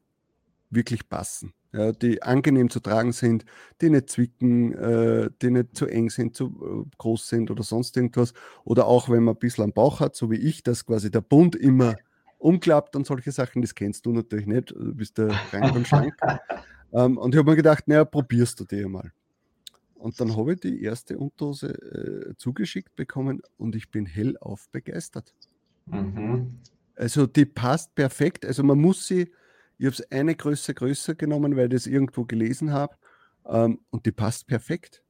wirklich 0.70 1.08
passen 1.10 1.54
ja, 1.76 1.92
die 1.92 2.24
angenehm 2.24 2.70
zu 2.70 2.80
tragen 2.80 3.12
sind, 3.12 3.46
die 3.82 3.90
nicht 3.90 4.10
zwicken, 4.10 4.74
äh, 4.74 5.30
die 5.42 5.52
nicht 5.52 5.76
zu 5.76 5.88
eng 5.88 6.10
sind, 6.10 6.36
zu 6.36 6.86
äh, 6.86 6.98
groß 6.98 7.28
sind 7.28 7.52
oder 7.52 7.64
sonst 7.64 7.98
irgendwas. 7.98 8.34
Oder 8.64 8.86
auch 8.88 9.10
wenn 9.10 9.24
man 9.24 9.36
ein 9.36 9.40
bisschen 9.40 9.66
am 9.66 9.74
Bauch 9.74 10.00
hat, 10.00 10.16
so 10.16 10.32
wie 10.32 10.38
ich, 10.38 10.64
dass 10.64 10.86
quasi 10.86 11.12
der 11.12 11.22
Bund 11.22 11.56
immer 11.56 11.96
umklappt 12.46 12.96
und 12.96 13.08
solche 13.08 13.32
Sachen, 13.32 13.64
das 13.64 13.74
kennst 13.74 14.06
du 14.06 14.14
natürlich 14.14 14.46
nicht, 14.46 14.70
du 14.70 14.94
bist 14.94 15.18
der 15.18 15.32
Frank 15.32 15.76
und 15.76 15.88
Schlank. 15.88 16.14
ähm, 16.94 17.18
und 17.18 17.34
ich 17.34 17.40
habe 17.40 17.50
mir 17.50 17.56
gedacht, 17.56 17.88
naja, 17.88 18.06
probierst 18.06 18.60
du 18.60 18.66
die 18.66 18.86
mal. 18.86 19.12
Und 19.96 20.20
dann 20.22 20.38
habe 20.38 20.54
ich 20.54 20.60
die 20.60 20.84
erste 20.84 21.18
Unterhose 21.18 21.70
äh, 21.70 22.36
zugeschickt 22.38 22.96
bekommen 22.96 23.42
und 23.58 23.76
ich 23.76 23.90
bin 23.90 24.06
hellauf 24.06 24.70
begeistert. 24.70 25.34
Mhm. 25.88 26.60
Also 26.96 27.26
die 27.26 27.46
passt 27.46 27.96
perfekt. 27.96 28.46
Also 28.46 28.62
man 28.62 28.80
muss 28.80 29.08
sie, 29.08 29.32
ich 29.80 29.86
habe 29.88 29.96
es 29.96 30.12
eine 30.12 30.36
Größe 30.36 30.76
größer 30.76 31.16
genommen, 31.16 31.56
weil 31.56 31.66
ich 31.66 31.74
das 31.74 31.88
irgendwo 31.88 32.26
gelesen 32.26 32.72
habe. 32.72 32.96
Ähm, 33.48 33.80
und 33.90 34.06
die 34.06 34.12
passt 34.12 34.46
perfekt. 34.46 35.02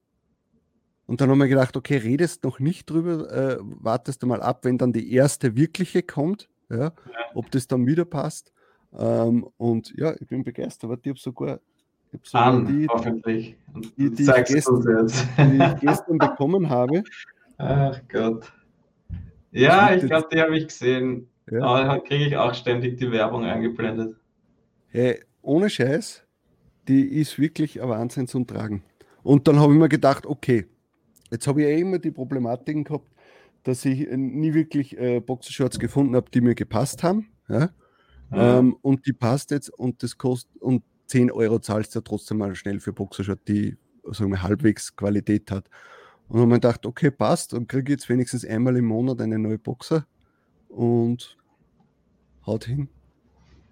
Und 1.04 1.20
dann 1.20 1.28
haben 1.28 1.38
wir 1.38 1.48
gedacht, 1.48 1.76
okay, 1.76 1.98
redest 1.98 2.44
noch 2.44 2.60
nicht 2.60 2.88
drüber, 2.88 3.30
äh, 3.30 3.58
wartest 3.60 4.22
du 4.22 4.26
mal 4.26 4.40
ab, 4.40 4.64
wenn 4.64 4.78
dann 4.78 4.94
die 4.94 5.12
erste 5.12 5.54
wirkliche 5.54 6.02
kommt, 6.02 6.48
ja, 6.70 6.76
ja. 6.78 6.92
ob 7.34 7.50
das 7.50 7.66
dann 7.66 7.86
wieder 7.86 8.04
passt. 8.04 8.52
Ähm, 8.96 9.46
und 9.56 9.92
ja, 9.96 10.14
ich 10.18 10.26
bin 10.26 10.42
begeistert, 10.42 11.00
ich 11.02 11.10
habe 11.10 11.18
sogar, 11.18 11.60
ich 12.12 12.18
hab 12.18 12.26
sogar 12.26 12.46
An, 12.46 12.66
die, 12.66 12.86
hoffentlich. 12.88 13.56
die, 13.96 14.10
die, 14.10 14.22
ich 14.22 14.44
gestern, 14.44 15.06
die 15.38 15.64
ich 15.64 15.80
gestern 15.80 16.18
bekommen 16.18 16.68
habe. 16.68 17.02
Ach 17.58 18.00
Gott. 18.08 18.52
Ja, 19.50 19.94
ich 19.94 20.04
glaube, 20.04 20.28
die 20.32 20.40
habe 20.40 20.56
ich 20.56 20.66
gesehen. 20.68 21.28
Ja. 21.50 21.62
Aber 21.62 22.00
kriege 22.00 22.26
ich 22.26 22.36
auch 22.36 22.54
ständig 22.54 22.98
die 22.98 23.10
Werbung 23.10 23.44
eingeblendet. 23.44 24.16
Hey, 24.88 25.22
ohne 25.42 25.70
Scheiß, 25.70 26.24
die 26.88 27.02
ist 27.20 27.38
wirklich 27.38 27.80
ein 27.80 27.88
Wahnsinn 27.88 28.26
zum 28.26 28.46
Tragen. 28.46 28.82
Und 29.22 29.46
dann 29.48 29.58
habe 29.58 29.72
ich 29.72 29.78
mir 29.78 29.88
gedacht, 29.88 30.26
okay, 30.26 30.66
jetzt 31.30 31.46
habe 31.46 31.62
ich 31.62 31.68
ja 31.68 31.76
immer 31.76 31.98
die 31.98 32.10
Problematiken 32.10 32.84
gehabt, 32.84 33.08
dass 33.66 33.84
ich 33.84 34.06
nie 34.10 34.54
wirklich 34.54 34.96
äh, 34.96 35.18
Boxershorts 35.18 35.80
gefunden 35.80 36.14
habe, 36.14 36.30
die 36.30 36.40
mir 36.40 36.54
gepasst 36.54 37.02
haben. 37.02 37.28
Ja? 37.48 37.70
Ja. 38.30 38.58
Ähm, 38.58 38.76
und 38.80 39.06
die 39.06 39.12
passt 39.12 39.50
jetzt 39.50 39.70
und 39.70 40.04
das 40.04 40.16
kostet 40.16 40.62
und 40.62 40.84
10 41.08 41.32
Euro 41.32 41.58
zahlst 41.58 41.94
du 41.94 41.98
ja 41.98 42.02
trotzdem 42.02 42.38
mal 42.38 42.54
schnell 42.54 42.78
für 42.78 42.92
Boxershort, 42.92 43.40
die 43.48 43.76
sagen 44.04 44.30
wir, 44.30 44.42
halbwegs 44.42 44.94
Qualität 44.94 45.50
hat. 45.50 45.68
Und 46.28 46.36
dann 46.36 46.42
habe 46.42 46.54
ich 46.54 46.60
gedacht, 46.60 46.86
okay, 46.86 47.10
passt 47.10 47.54
und 47.54 47.68
kriege 47.68 47.92
jetzt 47.92 48.08
wenigstens 48.08 48.44
einmal 48.44 48.76
im 48.76 48.84
Monat 48.84 49.20
eine 49.20 49.38
neue 49.38 49.58
Boxer 49.58 50.06
und 50.68 51.36
haut 52.46 52.66
hin. 52.66 52.88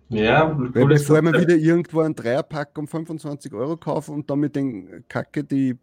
Ja, 0.08 0.56
Weil 0.74 0.86
bevor 0.86 1.22
man 1.22 1.34
wieder 1.40 1.56
irgendwo 1.56 2.00
einen 2.00 2.14
Dreierpack 2.14 2.76
um 2.78 2.88
25 2.88 3.52
Euro 3.52 3.76
kaufen 3.76 4.14
und 4.14 4.28
dann 4.28 4.40
mit 4.40 4.56
den 4.56 5.04
Kacke, 5.08 5.44
die, 5.44 5.78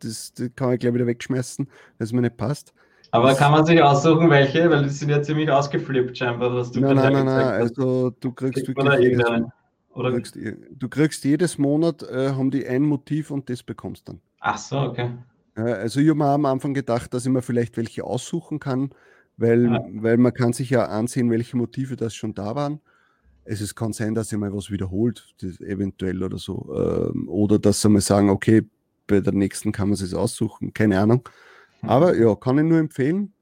das, 0.00 0.32
die 0.32 0.48
kann 0.48 0.72
ich 0.72 0.80
gleich 0.80 0.94
wieder 0.94 1.06
wegschmeißen, 1.06 1.66
weil 1.66 2.04
es 2.04 2.12
mir 2.12 2.22
nicht 2.22 2.36
passt. 2.38 2.74
Aber 3.12 3.34
kann 3.34 3.52
man 3.52 3.66
sich 3.66 3.82
aussuchen, 3.82 4.30
welche? 4.30 4.70
Weil 4.70 4.84
die 4.84 4.90
sind 4.90 5.08
ja 5.08 5.22
ziemlich 5.22 5.50
ausgeflippt 5.50 6.16
scheinbar, 6.16 6.54
was 6.54 6.70
du 6.70 6.80
Nein, 6.80 6.96
nein, 6.96 7.12
nein, 7.12 7.24
nein. 7.26 7.46
Also 7.46 8.10
du 8.10 8.32
kriegst 8.32 8.64
Kriegt 8.64 8.68
wirklich 8.68 9.00
jedes, 9.00 9.26
oder? 9.94 10.12
Kriegst, 10.12 10.36
du 10.36 10.88
kriegst 10.88 11.24
jedes 11.24 11.58
Monat, 11.58 12.02
äh, 12.04 12.30
haben 12.30 12.50
die 12.50 12.66
ein 12.66 12.82
Motiv 12.82 13.30
und 13.30 13.50
das 13.50 13.62
bekommst 13.62 14.08
dann. 14.08 14.20
Ach 14.40 14.58
so, 14.58 14.78
okay. 14.78 15.10
Also 15.54 16.00
ich 16.00 16.08
habe 16.08 16.18
mir 16.18 16.26
am 16.26 16.46
Anfang 16.46 16.74
gedacht, 16.74 17.12
dass 17.12 17.26
ich 17.26 17.32
mir 17.32 17.42
vielleicht 17.42 17.76
welche 17.76 18.04
aussuchen 18.04 18.60
kann, 18.60 18.90
weil, 19.36 19.64
ja. 19.64 19.84
weil 19.94 20.16
man 20.16 20.32
kann 20.32 20.52
sich 20.52 20.70
ja 20.70 20.86
ansehen, 20.86 21.30
welche 21.30 21.56
Motive 21.56 21.96
das 21.96 22.14
schon 22.14 22.34
da 22.34 22.54
waren. 22.54 22.80
Es 23.44 23.60
ist, 23.60 23.74
kann 23.74 23.92
sein, 23.92 24.14
dass 24.14 24.28
sich 24.28 24.38
mal 24.38 24.54
was 24.54 24.70
wiederholt, 24.70 25.34
eventuell 25.60 26.22
oder 26.22 26.38
so. 26.38 26.72
Ähm, 26.76 27.28
oder 27.28 27.58
dass 27.58 27.80
sie 27.80 27.88
mal 27.88 28.00
sagen, 28.00 28.30
okay, 28.30 28.62
bei 29.06 29.20
der 29.20 29.32
nächsten 29.32 29.72
kann 29.72 29.88
man 29.88 29.94
es 29.94 30.14
aussuchen, 30.14 30.72
keine 30.72 31.00
Ahnung. 31.00 31.28
Aber 31.82 32.16
ja, 32.16 32.34
kann 32.34 32.58
ich 32.58 32.64
nur 32.64 32.78
empfehlen. 32.78 33.32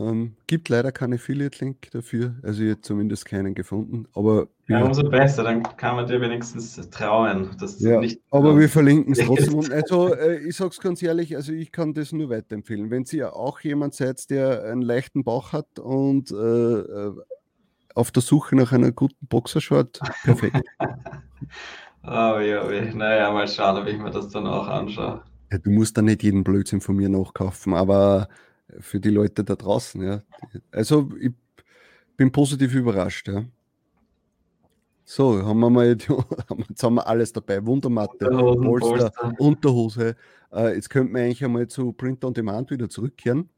Ähm, 0.00 0.36
gibt 0.46 0.68
leider 0.68 0.92
keinen 0.92 1.14
Affiliate-Link 1.14 1.90
dafür, 1.90 2.36
also 2.44 2.62
ich 2.62 2.80
zumindest 2.82 3.24
keinen 3.24 3.52
gefunden. 3.52 4.06
Aber 4.14 4.46
ja, 4.68 4.84
umso 4.84 5.02
besser, 5.02 5.42
dann 5.42 5.64
kann 5.76 5.96
man 5.96 6.06
dir 6.06 6.20
wenigstens 6.20 6.76
trauen. 6.90 7.50
Dass 7.58 7.80
ja, 7.80 7.98
nicht 7.98 8.20
aber 8.30 8.56
wir 8.56 8.68
verlinken 8.68 9.12
es 9.12 9.18
trotzdem. 9.26 9.72
also 9.72 10.14
äh, 10.14 10.38
ich 10.46 10.56
sage 10.56 10.70
es 10.70 10.78
ganz 10.78 11.02
ehrlich, 11.02 11.34
also 11.34 11.52
ich 11.52 11.72
kann 11.72 11.94
das 11.94 12.12
nur 12.12 12.30
weiterempfehlen. 12.30 12.92
Wenn 12.92 13.06
Sie 13.06 13.24
auch 13.24 13.58
jemand 13.60 13.94
seid, 13.94 14.30
der 14.30 14.62
einen 14.64 14.82
leichten 14.82 15.24
Bauch 15.24 15.52
hat 15.52 15.80
und 15.80 16.30
äh, 16.30 16.34
äh 16.34 17.12
auf 17.94 18.12
der 18.12 18.22
Suche 18.22 18.54
nach 18.54 18.70
einer 18.70 18.92
guten 18.92 19.26
Boxershort, 19.26 19.98
perfekt. 20.22 20.60
oh, 22.04 22.06
ja, 22.38 22.64
naja, 22.94 23.32
mal 23.32 23.48
schauen, 23.48 23.76
ob 23.76 23.88
ich 23.88 23.98
mir 23.98 24.12
das 24.12 24.28
dann 24.28 24.46
auch 24.46 24.68
anschaue. 24.68 25.24
Ja, 25.50 25.58
du 25.58 25.70
musst 25.70 25.96
da 25.96 26.02
nicht 26.02 26.22
jeden 26.22 26.44
Blödsinn 26.44 26.80
von 26.80 26.96
mir 26.96 27.08
nachkaufen, 27.08 27.74
aber 27.74 28.28
für 28.80 29.00
die 29.00 29.10
Leute 29.10 29.44
da 29.44 29.56
draußen, 29.56 30.02
ja. 30.02 30.22
Also 30.70 31.10
ich 31.20 31.32
bin 32.16 32.32
positiv 32.32 32.74
überrascht, 32.74 33.28
ja. 33.28 33.44
So, 35.04 35.42
haben 35.42 35.60
wir 35.60 35.70
mal, 35.70 35.86
jetzt 35.86 36.08
haben 36.82 36.94
wir 36.96 37.06
alles 37.06 37.32
dabei. 37.32 37.64
Wundermatte, 37.64 38.28
Polster, 38.28 39.10
Unterhose. 39.38 40.16
Äh, 40.52 40.74
jetzt 40.74 40.90
könnten 40.90 41.14
wir 41.14 41.22
eigentlich 41.22 41.42
einmal 41.42 41.66
zu 41.66 41.92
Print 41.92 42.22
on 42.26 42.34
Demand 42.34 42.70
wieder 42.70 42.90
zurückkehren. 42.90 43.48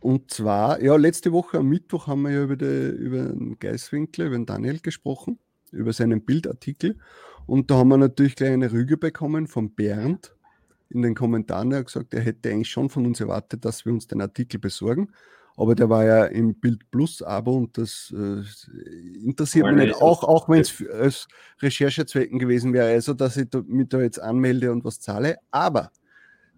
Und 0.00 0.30
zwar, 0.30 0.82
ja, 0.82 0.96
letzte 0.96 1.32
Woche 1.32 1.58
am 1.58 1.68
Mittwoch 1.70 2.08
haben 2.08 2.22
wir 2.22 2.32
ja 2.32 2.42
über, 2.44 2.56
die, 2.56 2.90
über 2.90 3.22
den 3.24 3.58
Geiswinkler, 3.58 4.26
über 4.26 4.36
den 4.36 4.44
Daniel 4.44 4.80
gesprochen, 4.80 5.38
über 5.72 5.94
seinen 5.94 6.20
Bildartikel. 6.20 6.98
Und 7.46 7.70
da 7.70 7.76
haben 7.76 7.88
wir 7.88 7.96
natürlich 7.96 8.36
gleich 8.36 8.52
eine 8.52 8.70
Rüge 8.70 8.98
bekommen 8.98 9.46
von 9.46 9.70
Bernd, 9.70 10.36
in 10.90 11.02
den 11.02 11.14
Kommentaren 11.14 11.72
er 11.72 11.78
hat 11.78 11.86
gesagt, 11.86 12.14
er 12.14 12.20
hätte 12.20 12.50
eigentlich 12.50 12.70
schon 12.70 12.88
von 12.88 13.06
uns 13.06 13.20
erwartet, 13.20 13.64
dass 13.64 13.84
wir 13.84 13.92
uns 13.92 14.06
den 14.06 14.20
Artikel 14.20 14.58
besorgen. 14.58 15.08
Aber 15.56 15.74
der 15.74 15.90
war 15.90 16.04
ja 16.04 16.24
im 16.26 16.54
Bild 16.54 16.88
Plus 16.92 17.20
Abo 17.20 17.56
und 17.56 17.76
das 17.76 18.14
äh, 18.16 18.42
interessiert 19.24 19.66
mich 19.66 19.86
nicht, 19.86 19.96
auch, 19.96 20.22
auch 20.22 20.48
wenn 20.48 20.60
es 20.60 20.84
als 20.92 21.26
Recherchezwecken 21.60 22.38
gewesen 22.38 22.72
wäre, 22.72 22.90
also 22.90 23.12
dass 23.12 23.36
ich 23.36 23.48
mich 23.66 23.88
da 23.88 24.00
jetzt 24.00 24.20
anmelde 24.20 24.70
und 24.70 24.84
was 24.84 25.00
zahle. 25.00 25.36
Aber 25.50 25.90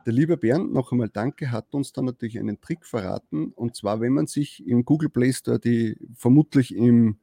der 0.04 0.12
liebe 0.12 0.36
Bernd, 0.36 0.72
noch 0.72 0.92
einmal 0.92 1.08
danke, 1.08 1.50
hat 1.50 1.72
uns 1.72 1.92
dann 1.92 2.06
natürlich 2.06 2.38
einen 2.38 2.60
Trick 2.60 2.84
verraten. 2.84 3.52
Und 3.54 3.74
zwar, 3.74 4.00
wenn 4.00 4.12
man 4.12 4.26
sich 4.26 4.66
im 4.66 4.84
Google 4.84 5.08
Play 5.08 5.32
Store, 5.32 5.58
die 5.58 5.96
vermutlich 6.14 6.74
im, 6.74 7.16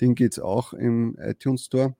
den 0.00 0.14
geht 0.14 0.32
es 0.32 0.38
auch 0.38 0.74
im 0.74 1.16
iTunes 1.18 1.64
Store, 1.64 1.94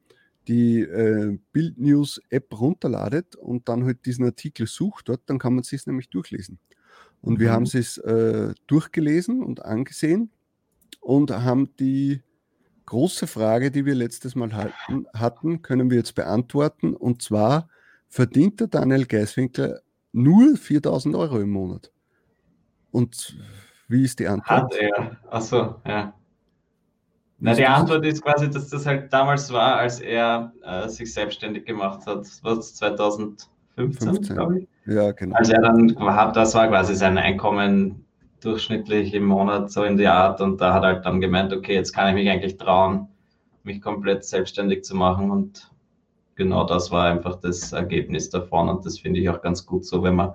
die 0.49 0.81
äh, 0.81 1.39
Bild 1.53 1.79
News 1.79 2.21
App 2.31 2.59
runterladet 2.59 3.37
und 3.37 3.69
dann 3.69 3.85
halt 3.85 4.05
diesen 4.07 4.25
Artikel 4.25 4.67
sucht 4.67 5.09
dort, 5.09 5.23
dann 5.27 5.39
kann 5.39 5.55
man 5.55 5.65
sich 5.65 5.87
nämlich 5.87 6.11
durchlesen. 6.11 6.59
Und 7.21 7.35
mhm. 7.35 7.41
wir 7.41 7.53
haben 7.53 7.65
es 7.65 7.99
äh, 7.99 8.55
durchgelesen 8.67 9.43
und 9.43 9.65
angesehen 9.65 10.31
und 11.01 11.31
haben 11.31 11.75
die 11.77 12.23
große 12.87 13.27
Frage, 13.27 13.71
die 13.71 13.87
wir 13.87 13.95
letztes 13.95 14.35
Mal 14.35 14.53
halten, 14.55 15.07
hatten, 15.15 15.63
können 15.63 15.91
wir 15.91 15.97
jetzt 15.97 16.15
beantworten. 16.15 16.95
Und 16.95 17.23
zwar 17.23 17.69
verdient 18.09 18.61
der 18.61 18.67
Daniel 18.69 19.07
Geiswinkler 19.07 19.81
nur 20.13 20.57
4000 20.57 21.17
Euro 21.17 21.41
im 21.41 21.51
Monat. 21.51 21.91
Und 22.91 23.37
wie 23.89 24.05
ist 24.05 24.19
die 24.19 24.29
Antwort? 24.29 24.73
Hat 24.73 24.75
er. 24.75 25.17
Achso, 25.31 25.81
ja. 25.87 26.15
Na, 27.39 27.55
die 27.55 27.67
Antwort 27.67 28.05
ist 28.07 28.23
quasi, 28.23 28.49
dass 28.49 28.69
das 28.69 28.87
halt 28.87 29.13
damals 29.13 29.53
war, 29.53 29.77
als 29.77 30.01
er 30.01 30.53
äh, 30.63 30.89
sich 30.89 31.13
selbstständig 31.13 31.65
gemacht 31.65 32.07
hat. 32.07 32.27
Was 32.43 32.75
2015, 32.77 34.23
glaube 34.23 34.61
ich. 34.61 34.69
Ja, 34.87 35.13
genau. 35.13 35.37
Als 35.37 35.51
er 35.51 35.61
dann 35.61 35.97
hat, 35.99 36.37
das 36.37 36.55
war 36.55 36.69
quasi 36.69 36.95
sein 36.95 37.19
Einkommen 37.19 38.05
durchschnittlich 38.41 39.15
im 39.15 39.25
Monat 39.25 39.71
so 39.71 39.85
in 39.85 39.97
die 39.97 40.07
Art 40.07 40.41
und 40.41 40.61
da 40.61 40.75
hat 40.75 40.83
er 40.83 40.95
halt 40.95 41.07
dann 41.07 41.21
gemeint, 41.21 41.53
okay, 41.53 41.75
jetzt 41.75 41.93
kann 41.93 42.09
ich 42.09 42.15
mich 42.15 42.31
eigentlich 42.31 42.59
trauen, 42.59 43.09
mich 43.63 43.81
komplett 43.81 44.25
selbstständig 44.25 44.85
zu 44.85 44.95
machen 44.95 45.31
und 45.31 45.71
genau 46.35 46.65
das 46.65 46.91
war 46.91 47.07
einfach 47.07 47.37
das 47.37 47.73
Ergebnis 47.73 48.29
davon 48.29 48.69
und 48.69 48.85
das 48.85 48.99
finde 48.99 49.21
ich 49.21 49.29
auch 49.31 49.41
ganz 49.41 49.65
gut 49.65 49.87
so, 49.87 50.03
wenn 50.03 50.17
man 50.17 50.35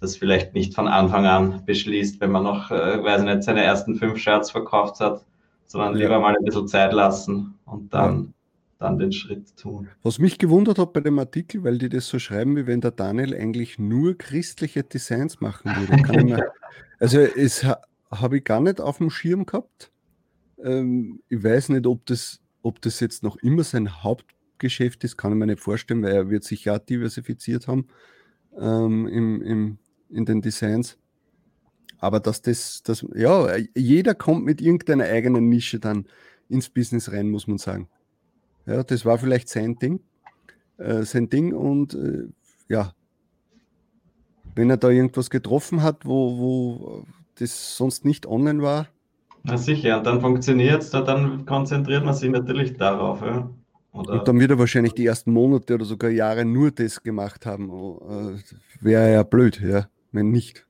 das 0.00 0.16
vielleicht 0.16 0.54
nicht 0.54 0.74
von 0.74 0.88
Anfang 0.88 1.26
an 1.26 1.62
beschließt, 1.66 2.20
wenn 2.20 2.30
man 2.32 2.44
noch, 2.44 2.70
äh, 2.70 3.02
weiß 3.02 3.22
nicht, 3.22 3.42
seine 3.42 3.62
ersten 3.62 3.96
fünf 3.96 4.18
Shirts 4.18 4.50
verkauft 4.50 5.00
hat, 5.00 5.24
sondern 5.72 5.94
lieber 5.94 6.20
mal 6.20 6.36
ein 6.36 6.44
bisschen 6.44 6.68
Zeit 6.68 6.92
lassen 6.92 7.54
und 7.64 7.94
dann, 7.94 8.34
dann 8.78 8.98
den 8.98 9.10
Schritt 9.10 9.56
tun. 9.56 9.88
Was 10.02 10.18
mich 10.18 10.38
gewundert 10.38 10.78
hat 10.78 10.92
bei 10.92 11.00
dem 11.00 11.18
Artikel, 11.18 11.64
weil 11.64 11.78
die 11.78 11.88
das 11.88 12.08
so 12.08 12.18
schreiben, 12.18 12.56
wie 12.56 12.66
wenn 12.66 12.82
der 12.82 12.90
Daniel 12.90 13.34
eigentlich 13.34 13.78
nur 13.78 14.16
christliche 14.18 14.82
Designs 14.82 15.40
machen 15.40 15.72
würde. 15.74 16.24
Mir, 16.24 16.52
also 17.00 17.18
es 17.20 17.64
ha, 17.64 17.80
habe 18.10 18.36
ich 18.36 18.44
gar 18.44 18.60
nicht 18.60 18.82
auf 18.82 18.98
dem 18.98 19.08
Schirm 19.08 19.46
gehabt. 19.46 19.90
Ähm, 20.62 21.22
ich 21.30 21.42
weiß 21.42 21.70
nicht, 21.70 21.86
ob 21.86 22.04
das, 22.04 22.40
ob 22.60 22.82
das 22.82 23.00
jetzt 23.00 23.22
noch 23.22 23.36
immer 23.36 23.64
sein 23.64 24.02
Hauptgeschäft 24.02 25.02
ist, 25.04 25.16
kann 25.16 25.32
ich 25.32 25.38
mir 25.38 25.46
nicht 25.46 25.60
vorstellen, 25.60 26.02
weil 26.02 26.12
er 26.12 26.28
wird 26.28 26.44
sich 26.44 26.66
ja 26.66 26.78
diversifiziert 26.78 27.66
haben 27.66 27.88
ähm, 28.58 29.06
im, 29.06 29.42
im, 29.42 29.78
in 30.10 30.26
den 30.26 30.42
Designs. 30.42 30.98
Aber 32.02 32.18
dass 32.18 32.42
das, 32.42 32.82
das, 32.82 33.06
ja, 33.14 33.46
jeder 33.76 34.16
kommt 34.16 34.44
mit 34.44 34.60
irgendeiner 34.60 35.04
eigenen 35.04 35.48
Nische 35.48 35.78
dann 35.78 36.06
ins 36.48 36.68
Business 36.68 37.12
rein, 37.12 37.30
muss 37.30 37.46
man 37.46 37.58
sagen. 37.58 37.88
Ja, 38.66 38.82
das 38.82 39.04
war 39.04 39.18
vielleicht 39.18 39.48
sein 39.48 39.76
Ding, 39.76 40.00
äh, 40.78 41.04
sein 41.04 41.30
Ding 41.30 41.54
und 41.54 41.94
äh, 41.94 42.24
ja, 42.68 42.92
wenn 44.56 44.68
er 44.68 44.78
da 44.78 44.88
irgendwas 44.88 45.30
getroffen 45.30 45.84
hat, 45.84 46.04
wo, 46.04 46.38
wo 46.38 47.06
das 47.36 47.76
sonst 47.76 48.04
nicht 48.04 48.26
online 48.26 48.62
war. 48.62 48.88
Na 49.44 49.56
sicher, 49.56 49.98
und 49.98 50.04
dann 50.04 50.20
funktioniert 50.20 50.82
es, 50.82 50.90
dann 50.90 51.46
konzentriert 51.46 52.04
man 52.04 52.14
sich 52.14 52.30
natürlich 52.30 52.76
darauf. 52.76 53.20
Ja. 53.20 53.48
Und 53.92 54.26
dann 54.26 54.40
wird 54.40 54.50
er 54.50 54.58
wahrscheinlich 54.58 54.94
die 54.94 55.06
ersten 55.06 55.32
Monate 55.32 55.74
oder 55.74 55.84
sogar 55.84 56.10
Jahre 56.10 56.44
nur 56.44 56.72
das 56.72 57.00
gemacht 57.00 57.46
haben. 57.46 57.70
Äh, 57.70 58.40
Wäre 58.80 59.12
ja 59.12 59.22
blöd, 59.22 59.60
ja, 59.60 59.86
wenn 60.10 60.32
nicht. 60.32 60.66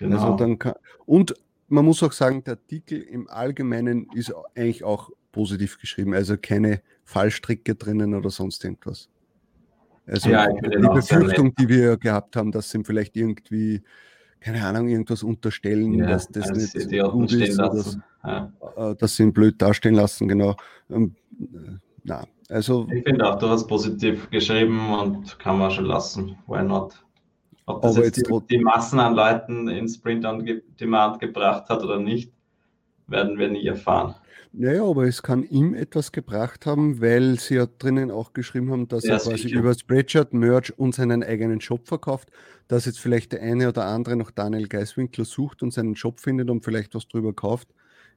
Also 0.00 0.10
genau. 0.10 0.22
Also 0.22 0.36
dann 0.36 0.58
kann, 0.58 0.74
und 1.06 1.34
man 1.68 1.84
muss 1.84 2.02
auch 2.02 2.12
sagen, 2.12 2.44
der 2.44 2.54
Artikel 2.54 3.00
im 3.00 3.28
Allgemeinen 3.28 4.08
ist 4.14 4.32
eigentlich 4.54 4.84
auch 4.84 5.10
positiv 5.32 5.78
geschrieben, 5.78 6.14
also 6.14 6.36
keine 6.36 6.80
Fallstricke 7.04 7.74
drinnen 7.74 8.14
oder 8.14 8.30
sonst 8.30 8.64
irgendwas. 8.64 9.08
Also 10.06 10.30
ja, 10.30 10.48
die 10.48 10.88
Befürchtung, 10.88 11.54
die 11.54 11.68
wir 11.68 11.98
gehabt 11.98 12.36
haben, 12.36 12.50
dass 12.50 12.70
sie 12.70 12.82
vielleicht 12.82 13.16
irgendwie, 13.16 13.82
keine 14.40 14.64
Ahnung, 14.64 14.88
irgendwas 14.88 15.22
unterstellen, 15.22 15.94
ja, 15.94 16.06
dass 16.06 16.28
das 16.28 16.50
nicht 16.50 16.90
gut 17.10 17.32
ist, 17.32 17.58
dass, 17.58 17.98
ja. 18.24 18.50
Äh, 18.76 18.94
dass 18.96 19.16
sie 19.16 19.24
ihn 19.24 19.32
blöd 19.34 19.60
dastehen 19.60 19.94
lassen, 19.94 20.28
genau. 20.28 20.56
Ähm, 20.88 21.14
na, 22.04 22.26
also. 22.48 22.88
Ich 22.90 23.04
finde 23.04 23.30
auch, 23.30 23.38
du 23.38 23.48
hast 23.48 23.66
positiv 23.66 24.30
geschrieben 24.30 24.94
und 24.94 25.38
kann 25.38 25.58
man 25.58 25.70
schon 25.70 25.84
lassen. 25.84 26.38
Why 26.46 26.62
not? 26.62 27.04
Ob 27.68 27.82
das 27.82 27.96
jetzt, 27.96 28.16
jetzt 28.16 28.30
die, 28.30 28.56
die, 28.56 28.58
Massen 28.58 28.98
an 28.98 29.14
Leuten 29.14 29.68
in 29.68 29.86
Sprint 29.88 30.24
on 30.24 30.44
Demand 30.80 31.20
gebracht 31.20 31.68
hat 31.68 31.82
oder 31.82 31.98
nicht, 31.98 32.32
werden 33.06 33.38
wir 33.38 33.48
nie 33.48 33.66
erfahren. 33.66 34.14
Naja, 34.52 34.82
aber 34.84 35.04
es 35.04 35.22
kann 35.22 35.42
ihm 35.44 35.74
etwas 35.74 36.10
gebracht 36.10 36.64
haben, 36.64 37.02
weil 37.02 37.38
sie 37.38 37.56
ja 37.56 37.66
drinnen 37.66 38.10
auch 38.10 38.32
geschrieben 38.32 38.70
haben, 38.70 38.88
dass 38.88 39.04
ja, 39.04 39.14
er 39.14 39.20
quasi 39.20 39.36
sicher. 39.36 39.58
über 39.58 39.74
Spreadshirt, 39.74 40.32
Merch 40.32 40.76
und 40.78 40.94
seinen 40.94 41.22
eigenen 41.22 41.60
Shop 41.60 41.86
verkauft, 41.86 42.30
dass 42.68 42.86
jetzt 42.86 42.98
vielleicht 42.98 43.32
der 43.32 43.42
eine 43.42 43.68
oder 43.68 43.84
andere 43.84 44.16
noch 44.16 44.30
Daniel 44.30 44.66
Geiswinkler 44.66 45.26
sucht 45.26 45.62
und 45.62 45.72
seinen 45.72 45.94
Shop 45.94 46.20
findet 46.20 46.48
und 46.48 46.64
vielleicht 46.64 46.94
was 46.94 47.06
drüber 47.06 47.34
kauft, 47.34 47.68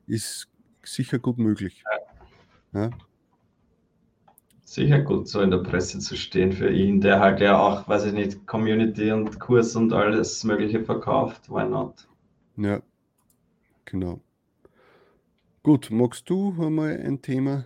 ist 0.07 0.47
sicher 0.83 1.19
gut 1.19 1.37
möglich. 1.37 1.83
Ja. 2.73 2.81
Ja 2.83 2.89
sicher 4.73 4.99
gut, 4.99 5.27
so 5.27 5.41
in 5.41 5.51
der 5.51 5.57
Presse 5.57 5.99
zu 5.99 6.15
stehen 6.15 6.53
für 6.53 6.71
ihn, 6.71 7.01
der 7.01 7.19
halt 7.19 7.41
ja 7.41 7.59
auch, 7.59 7.87
weiß 7.87 8.05
ich 8.05 8.13
nicht, 8.13 8.47
Community 8.47 9.11
und 9.11 9.39
Kurs 9.39 9.75
und 9.75 9.91
alles 9.91 10.43
Mögliche 10.43 10.83
verkauft. 10.83 11.49
Why 11.49 11.65
not? 11.67 12.07
Ja, 12.55 12.81
genau. 13.85 14.21
Gut, 15.63 15.89
magst 15.91 16.29
du 16.29 16.55
einmal 16.57 16.99
ein 17.05 17.21
Thema? 17.21 17.65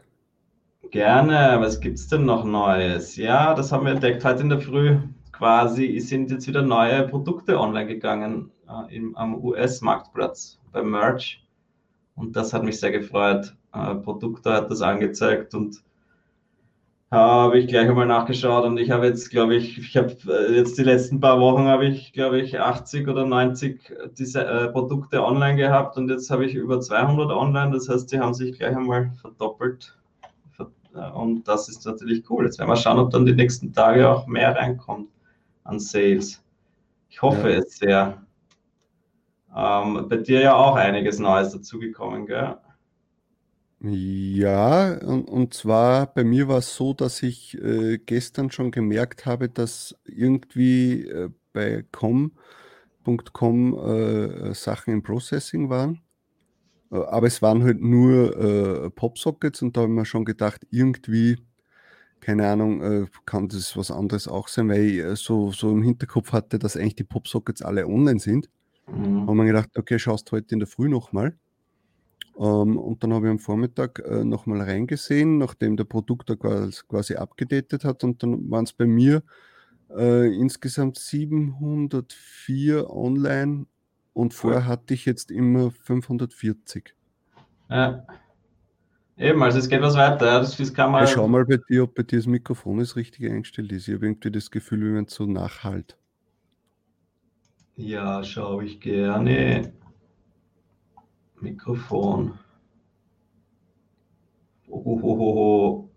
Gerne, 0.90 1.58
was 1.60 1.80
gibt 1.80 2.00
es 2.00 2.08
denn 2.08 2.26
noch 2.26 2.44
Neues? 2.44 3.16
Ja, 3.16 3.54
das 3.54 3.72
haben 3.72 3.86
wir 3.86 3.94
entdeckt 3.94 4.26
heute 4.26 4.42
in 4.42 4.50
der 4.50 4.60
Früh. 4.60 4.98
quasi 5.32 6.00
sind 6.00 6.32
jetzt 6.32 6.48
wieder 6.48 6.62
neue 6.62 7.08
Produkte 7.08 7.60
online 7.60 7.88
gegangen 7.88 8.52
äh, 8.68 8.96
im, 8.96 9.16
am 9.16 9.44
US-Marktplatz 9.44 10.60
bei 10.72 10.82
Merch. 10.82 11.46
Und 12.16 12.36
das 12.36 12.54
hat 12.54 12.64
mich 12.64 12.80
sehr 12.80 12.92
gefreut. 12.92 13.56
Äh, 13.74 13.96
Produkte 13.96 14.54
hat 14.54 14.72
das 14.72 14.82
angezeigt 14.82 15.54
und 15.54 15.84
habe 17.12 17.60
ich 17.60 17.68
gleich 17.68 17.88
einmal 17.88 18.08
nachgeschaut 18.08 18.66
und 18.66 18.78
ich 18.78 18.92
habe 18.92 19.06
jetzt, 19.06 19.30
glaube 19.30 19.56
ich, 19.56 19.78
ich 19.78 19.96
habe 19.96 20.16
äh, 20.28 20.56
jetzt 20.56 20.78
die 20.78 20.84
letzten 20.84 21.20
paar 21.20 21.40
Wochen 21.40 21.66
habe 21.66 21.86
ich, 21.86 22.14
glaube 22.14 22.40
ich, 22.42 22.60
80 22.60 23.08
oder 23.08 23.26
90 23.26 23.94
diese 24.18 24.46
äh, 24.46 24.68
Produkte 24.70 25.24
online 25.24 25.56
gehabt 25.56 25.98
und 25.98 26.10
jetzt 26.10 26.30
habe 26.30 26.46
ich 26.46 26.56
über 26.56 26.82
200 26.82 27.32
online. 27.32 27.72
Das 27.72 27.88
heißt, 27.88 28.12
die 28.12 28.20
haben 28.20 28.34
sich 28.34 28.58
gleich 28.58 28.76
einmal 28.76 29.12
verdoppelt. 29.22 29.98
Äh, 30.96 31.12
und 31.12 31.48
das 31.48 31.70
ist 31.70 31.86
natürlich 31.86 32.30
cool. 32.30 32.46
Jetzt 32.46 32.60
werden 32.60 32.70
wir 32.70 32.76
schauen, 32.76 33.00
ob 33.00 33.12
dann 33.12 33.26
die 33.26 33.36
nächsten 33.36 33.74
Tage 33.74 34.10
auch 34.10 34.28
mehr 34.28 34.56
reinkommt 34.56 35.10
an 35.64 35.80
Sales. 35.80 36.44
Ich 37.10 37.22
hoffe 37.22 37.52
ja. 37.52 37.60
es 37.60 37.78
sehr. 37.78 38.22
Ähm, 39.56 40.08
bei 40.10 40.18
dir 40.18 40.42
ja 40.42 40.56
auch 40.56 40.76
einiges 40.76 41.20
Neues 41.20 41.52
dazugekommen, 41.52 42.26
gell? 42.26 42.58
Ja, 43.88 44.98
und, 44.98 45.30
und 45.30 45.54
zwar 45.54 46.08
bei 46.12 46.24
mir 46.24 46.48
war 46.48 46.58
es 46.58 46.76
so, 46.76 46.94
dass 46.94 47.22
ich 47.22 47.56
äh, 47.62 48.00
gestern 48.00 48.50
schon 48.50 48.72
gemerkt 48.72 49.28
habe, 49.28 49.48
dass 49.48 49.96
irgendwie 50.06 51.04
äh, 51.08 51.30
bei 51.54 51.86
com.com 51.92 52.34
äh, 53.78 54.56
Sachen 54.56 54.92
im 54.94 55.04
Processing 55.04 55.70
waren. 55.70 56.02
Äh, 56.92 56.98
aber 56.98 57.28
es 57.28 57.44
waren 57.44 57.64
halt 57.64 57.80
nur 57.80 58.36
äh, 58.86 58.90
Popsockets 58.90 59.62
und 59.62 59.78
da 59.78 59.82
habe 59.82 59.92
ich 59.92 60.00
mir 60.00 60.06
schon 60.06 60.26
gedacht, 60.26 60.66
irgendwie, 60.72 61.38
keine 62.22 62.48
Ahnung, 62.48 62.82
äh, 62.82 63.06
kann 63.28 63.50
das 63.50 63.78
was 63.78 63.92
anderes 63.92 64.28
auch 64.28 64.48
sein, 64.48 64.68
weil 64.70 64.84
ich 64.84 65.20
so, 65.20 65.52
so 65.52 65.70
im 65.72 65.84
Hinterkopf 65.84 66.32
hatte, 66.32 66.58
dass 66.58 66.76
eigentlich 66.76 66.96
die 66.96 67.04
Popsockets 67.04 67.62
alle 67.62 67.86
online 67.86 68.20
sind. 68.20 68.50
Mhm. 68.88 69.30
Und 69.30 69.38
man 69.38 69.46
gedacht, 69.46 69.78
okay, 69.78 70.00
schaust 70.00 70.32
heute 70.32 70.56
in 70.56 70.60
der 70.60 70.68
Früh 70.68 70.90
nochmal. 70.90 71.38
Ähm, 72.38 72.78
und 72.78 73.04
dann 73.04 73.14
habe 73.14 73.28
ich 73.28 73.32
am 73.32 73.40
Vormittag 73.40 74.00
äh, 74.00 74.24
nochmal 74.24 74.62
reingesehen, 74.62 75.38
nachdem 75.38 75.78
der 75.78 75.86
Produktor 75.86 76.38
quasi 76.38 77.16
abgedatet 77.16 77.86
hat. 77.86 78.04
Und 78.04 78.24
dann 78.24 78.50
waren 78.52 78.66
es 78.66 78.74
bei 78.74 78.86
mir 78.86 79.24
äh, 79.90 80.28
insgesamt 80.36 80.98
704 80.98 82.90
online 82.90 83.66
und 84.14 84.34
vorher 84.34 84.66
hatte 84.66 84.94
ich 84.94 85.06
jetzt 85.06 85.32
immer 85.32 85.72
540. 85.72 86.94
Ja. 87.70 88.06
Eben, 89.18 89.42
also 89.44 89.60
es 89.60 89.70
geht 89.70 89.82
was 89.82 89.96
weiter. 89.96 90.40
Das, 90.40 90.58
das 90.58 90.74
kann 90.74 90.92
man 90.92 91.02
ja, 91.02 91.08
schau 91.08 91.28
mal 91.28 91.46
bei 91.46 91.58
dir, 91.70 91.84
ob 91.84 91.96
bei 91.96 92.04
dir 92.04 92.18
das 92.20 92.26
Mikrofon 92.26 92.80
ist 92.80 92.98
richtig 92.98 93.32
eingestellt 93.32 93.72
ist. 93.72 93.88
Ich 93.88 93.94
habe 93.94 94.06
irgendwie 94.06 94.32
das 94.32 94.52
Gefühl, 94.52 94.82
wie 94.82 94.94
man 94.94 95.08
so 95.08 95.26
nachhalt. 95.26 95.98
Ja, 97.78 98.24
schaue 98.24 98.66
ich 98.66 98.82
gerne. 98.82 99.74
Mikrofon. 101.46 102.40
Ohohoho. 104.68 105.92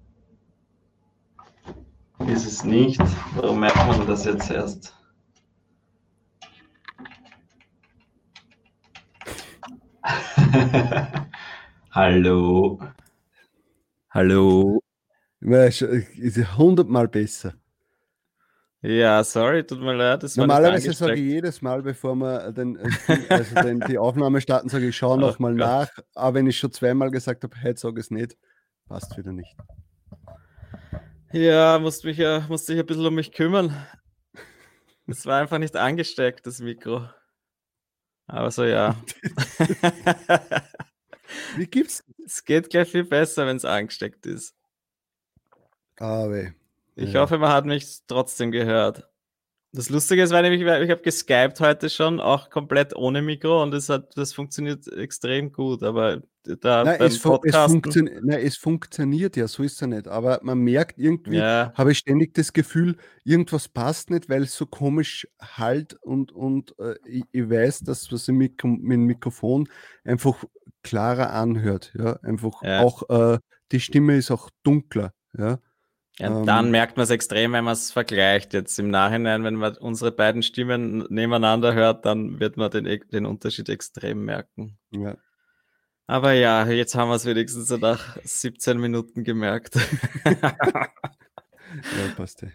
Ist 2.26 2.46
es 2.46 2.64
nicht? 2.64 3.00
Warum 3.34 3.60
merkt 3.60 3.76
man 3.76 4.06
das 4.06 4.26
jetzt 4.26 4.50
erst? 4.50 4.94
Hallo. 11.92 12.78
Hallo. 14.10 14.82
Hundertmal 16.58 17.08
besser. 17.08 17.54
Ja, 18.80 19.24
sorry, 19.24 19.66
tut 19.66 19.80
mir 19.80 19.94
leid. 19.94 20.22
Normalerweise 20.36 20.92
sage 20.92 21.14
ich 21.14 21.20
jedes 21.20 21.60
Mal, 21.62 21.82
bevor 21.82 22.14
wir 22.14 22.52
den, 22.52 22.76
äh, 22.76 22.88
also 23.28 23.54
den, 23.56 23.80
die 23.80 23.98
Aufnahme 23.98 24.40
starten, 24.40 24.68
sage 24.68 24.88
ich, 24.88 24.96
schau 24.96 25.12
oh 25.14 25.16
nochmal 25.16 25.54
nach. 25.54 25.88
Aber 26.14 26.34
wenn 26.34 26.46
ich 26.46 26.58
schon 26.58 26.70
zweimal 26.70 27.10
gesagt 27.10 27.42
habe, 27.42 27.56
heute 27.62 27.80
sage 27.80 27.98
ich 27.98 28.06
es 28.06 28.10
nicht, 28.12 28.36
passt 28.86 29.16
wieder 29.18 29.32
nicht. 29.32 29.56
Ja, 31.32 31.78
musste 31.80 32.06
mich 32.06 32.18
ja, 32.18 32.46
musste 32.48 32.72
ich 32.72 32.80
ein 32.80 32.86
bisschen 32.86 33.06
um 33.06 33.14
mich 33.14 33.32
kümmern. 33.32 33.74
Es 35.08 35.26
war 35.26 35.40
einfach 35.40 35.58
nicht 35.58 35.74
angesteckt, 35.74 36.46
das 36.46 36.60
Mikro. 36.60 37.08
Aber 38.26 38.50
so 38.50 38.64
ja. 38.64 38.94
Wie 41.56 41.66
gibt's? 41.66 42.04
Es 42.28 42.44
geht 42.44 42.68
gleich 42.68 42.90
viel 42.90 43.04
besser, 43.04 43.46
wenn 43.46 43.56
es 43.56 43.64
angesteckt 43.64 44.26
ist. 44.26 44.54
Aber 45.96 46.52
ich 46.98 47.12
ja. 47.12 47.20
hoffe, 47.20 47.38
man 47.38 47.52
hat 47.52 47.64
mich 47.64 48.00
trotzdem 48.06 48.50
gehört. 48.50 49.08
Das 49.72 49.90
Lustige 49.90 50.22
ist, 50.22 50.32
weil 50.32 50.50
ich, 50.52 50.62
ich 50.62 50.90
habe 50.90 51.02
geskypt 51.02 51.60
heute 51.60 51.90
schon, 51.90 52.20
auch 52.20 52.48
komplett 52.48 52.96
ohne 52.96 53.20
Mikro 53.20 53.62
und 53.62 53.74
es 53.74 53.90
hat, 53.90 54.16
das 54.16 54.32
funktioniert 54.32 54.86
extrem 54.88 55.52
gut, 55.52 55.82
aber 55.82 56.22
da 56.42 56.84
nein, 56.84 56.96
es, 57.00 57.16
es, 57.16 57.20
funktio 57.20 58.02
nein, 58.22 58.40
es 58.40 58.56
funktioniert 58.56 59.36
ja, 59.36 59.46
so 59.46 59.62
ist 59.62 59.82
es 59.82 59.86
nicht, 59.86 60.08
aber 60.08 60.40
man 60.42 60.58
merkt 60.60 60.98
irgendwie, 60.98 61.36
ja. 61.36 61.70
habe 61.74 61.92
ich 61.92 61.98
ständig 61.98 62.32
das 62.32 62.54
Gefühl, 62.54 62.96
irgendwas 63.24 63.68
passt 63.68 64.08
nicht, 64.08 64.30
weil 64.30 64.44
es 64.44 64.56
so 64.56 64.64
komisch 64.64 65.28
halt 65.38 65.94
und, 66.00 66.32
und 66.32 66.74
äh, 66.78 66.94
ich, 67.04 67.24
ich, 67.30 67.50
weiß, 67.50 67.80
dass 67.80 68.10
was 68.10 68.26
mit, 68.28 68.64
mit 68.64 68.92
dem 68.92 69.04
Mikrofon 69.04 69.68
einfach 70.02 70.42
klarer 70.82 71.34
anhört, 71.34 71.92
ja, 71.98 72.14
einfach 72.22 72.62
ja. 72.62 72.80
auch 72.80 73.08
äh, 73.10 73.38
die 73.70 73.80
Stimme 73.80 74.16
ist 74.16 74.30
auch 74.30 74.48
dunkler, 74.62 75.12
ja. 75.36 75.58
Ja, 76.18 76.26
ähm, 76.26 76.46
dann 76.46 76.70
merkt 76.70 76.96
man 76.96 77.04
es 77.04 77.10
extrem, 77.10 77.52
wenn 77.52 77.64
man 77.64 77.74
es 77.74 77.92
vergleicht. 77.92 78.52
Jetzt 78.52 78.78
im 78.78 78.90
Nachhinein, 78.90 79.44
wenn 79.44 79.54
man 79.54 79.76
unsere 79.76 80.10
beiden 80.12 80.42
Stimmen 80.42 81.06
nebeneinander 81.08 81.74
hört, 81.74 82.04
dann 82.04 82.40
wird 82.40 82.56
man 82.56 82.70
den, 82.70 83.00
den 83.12 83.26
Unterschied 83.26 83.68
extrem 83.68 84.24
merken. 84.24 84.78
Ja. 84.90 85.16
Aber 86.06 86.32
ja, 86.32 86.66
jetzt 86.66 86.94
haben 86.94 87.10
wir 87.10 87.16
es 87.16 87.26
wenigstens 87.26 87.70
nach 87.70 88.16
17 88.24 88.78
Minuten 88.78 89.24
gemerkt. 89.24 89.76
ja, 90.24 90.88
passt. 92.16 92.46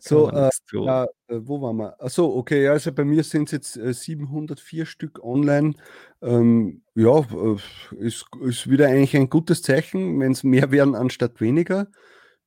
So, 0.00 0.30
äh, 0.30 0.50
ja, 0.72 1.04
äh, 1.04 1.40
wo 1.40 1.60
waren 1.60 1.76
wir? 1.76 2.00
Achso, 2.00 2.26
okay, 2.36 2.68
also 2.68 2.92
bei 2.92 3.04
mir 3.04 3.24
sind 3.24 3.48
es 3.48 3.52
jetzt 3.52 3.76
äh, 3.76 3.92
704 3.92 4.86
Stück 4.86 5.24
online. 5.24 5.74
Ähm, 6.22 6.82
ja, 6.94 7.18
äh, 7.20 7.56
ist, 7.98 8.26
ist 8.42 8.70
wieder 8.70 8.86
eigentlich 8.86 9.16
ein 9.16 9.30
gutes 9.30 9.62
Zeichen, 9.62 10.20
wenn 10.20 10.32
es 10.32 10.44
mehr 10.44 10.70
werden 10.70 10.94
anstatt 10.94 11.40
weniger. 11.40 11.88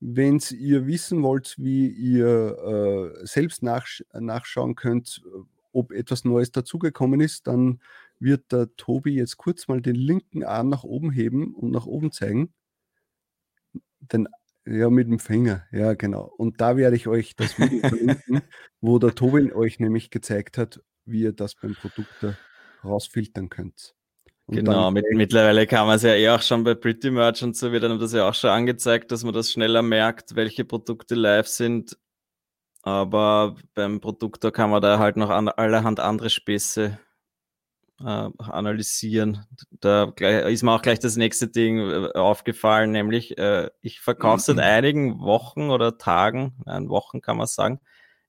Wenn 0.04 0.42
ihr 0.58 0.88
wissen 0.88 1.22
wollt, 1.22 1.56
wie 1.60 1.88
ihr 1.88 3.14
äh, 3.22 3.26
selbst 3.26 3.62
nachsch 3.62 4.04
nachschauen 4.14 4.74
könnt, 4.74 5.22
ob 5.74 5.92
etwas 5.92 6.26
Neues 6.26 6.52
dazugekommen 6.52 7.22
ist, 7.22 7.46
dann 7.46 7.80
wird 8.20 8.52
der 8.52 8.76
Tobi 8.76 9.14
jetzt 9.14 9.38
kurz 9.38 9.68
mal 9.68 9.80
den 9.80 9.96
linken 9.96 10.44
Arm 10.44 10.70
nach 10.70 10.84
oben 10.84 11.12
heben 11.12 11.54
und 11.54 11.70
nach 11.70 11.86
oben 11.86 12.12
zeigen. 12.12 12.52
Den, 14.00 14.28
ja, 14.66 14.90
mit 14.90 15.08
dem 15.08 15.20
Finger, 15.20 15.66
ja, 15.72 15.94
genau. 15.94 16.34
Und 16.36 16.62
da 16.62 16.78
werde 16.78 16.96
ich 16.96 17.08
euch 17.08 17.36
das 17.36 17.60
Video 17.60 17.80
verlinken, 17.90 18.42
wo 18.80 18.98
der 18.98 19.14
Tobi 19.14 19.54
euch 19.54 19.80
nämlich 19.80 20.10
gezeigt 20.10 20.58
hat, 20.58 20.82
wie 21.06 21.22
ihr 21.22 21.34
das 21.34 21.54
beim 21.56 21.76
Produkt 21.76 22.36
rausfiltern 22.84 23.50
könnt. 23.50 23.96
Und 24.52 24.58
genau, 24.58 24.92
mit, 24.92 25.06
mittlerweile 25.14 25.66
kann 25.66 25.88
man 25.88 25.96
es 25.96 26.04
ja 26.04 26.14
eh 26.14 26.28
auch 26.30 26.42
schon 26.42 26.66
bei 26.66 26.76
Pretty 26.76 27.10
Merch 27.10 27.42
und 27.42 27.56
so 27.56 27.72
wird 27.72 27.84
dann 27.84 27.98
das 28.00 28.12
ja 28.12 28.28
auch 28.28 28.34
schon 28.34 28.50
angezeigt, 28.50 29.10
dass 29.10 29.24
man 29.24 29.34
das 29.34 29.50
schneller 29.50 29.82
merkt, 29.82 30.36
welche 30.36 30.66
Produkte 30.66 31.16
live 31.16 31.48
sind. 31.48 31.98
Aber 32.82 33.56
beim 33.76 34.02
Produktor 34.02 34.52
kann 34.52 34.70
man 34.70 34.82
da 34.82 35.00
halt 35.00 35.16
noch 35.16 35.30
an, 35.30 35.48
allerhand 35.48 36.02
andere 36.02 36.30
Späße 36.30 37.00
äh, 38.02 38.04
analysieren. 38.04 39.46
Da 39.80 40.12
ist 40.20 40.64
mir 40.64 40.74
auch 40.74 40.82
gleich 40.82 41.00
das 41.00 41.16
nächste 41.16 41.48
Ding 41.48 41.80
äh, 41.80 42.12
aufgefallen, 42.14 42.92
nämlich 42.92 43.38
äh, 43.38 43.70
ich 43.80 44.02
verkaufe 44.02 44.44
seit 44.44 44.60
einigen 44.60 45.22
Wochen 45.22 45.70
oder 45.70 45.98
Tagen, 45.98 46.58
nein, 46.66 46.90
Wochen 46.90 47.22
kann 47.22 47.38
man 47.38 47.48
sagen, 47.48 47.80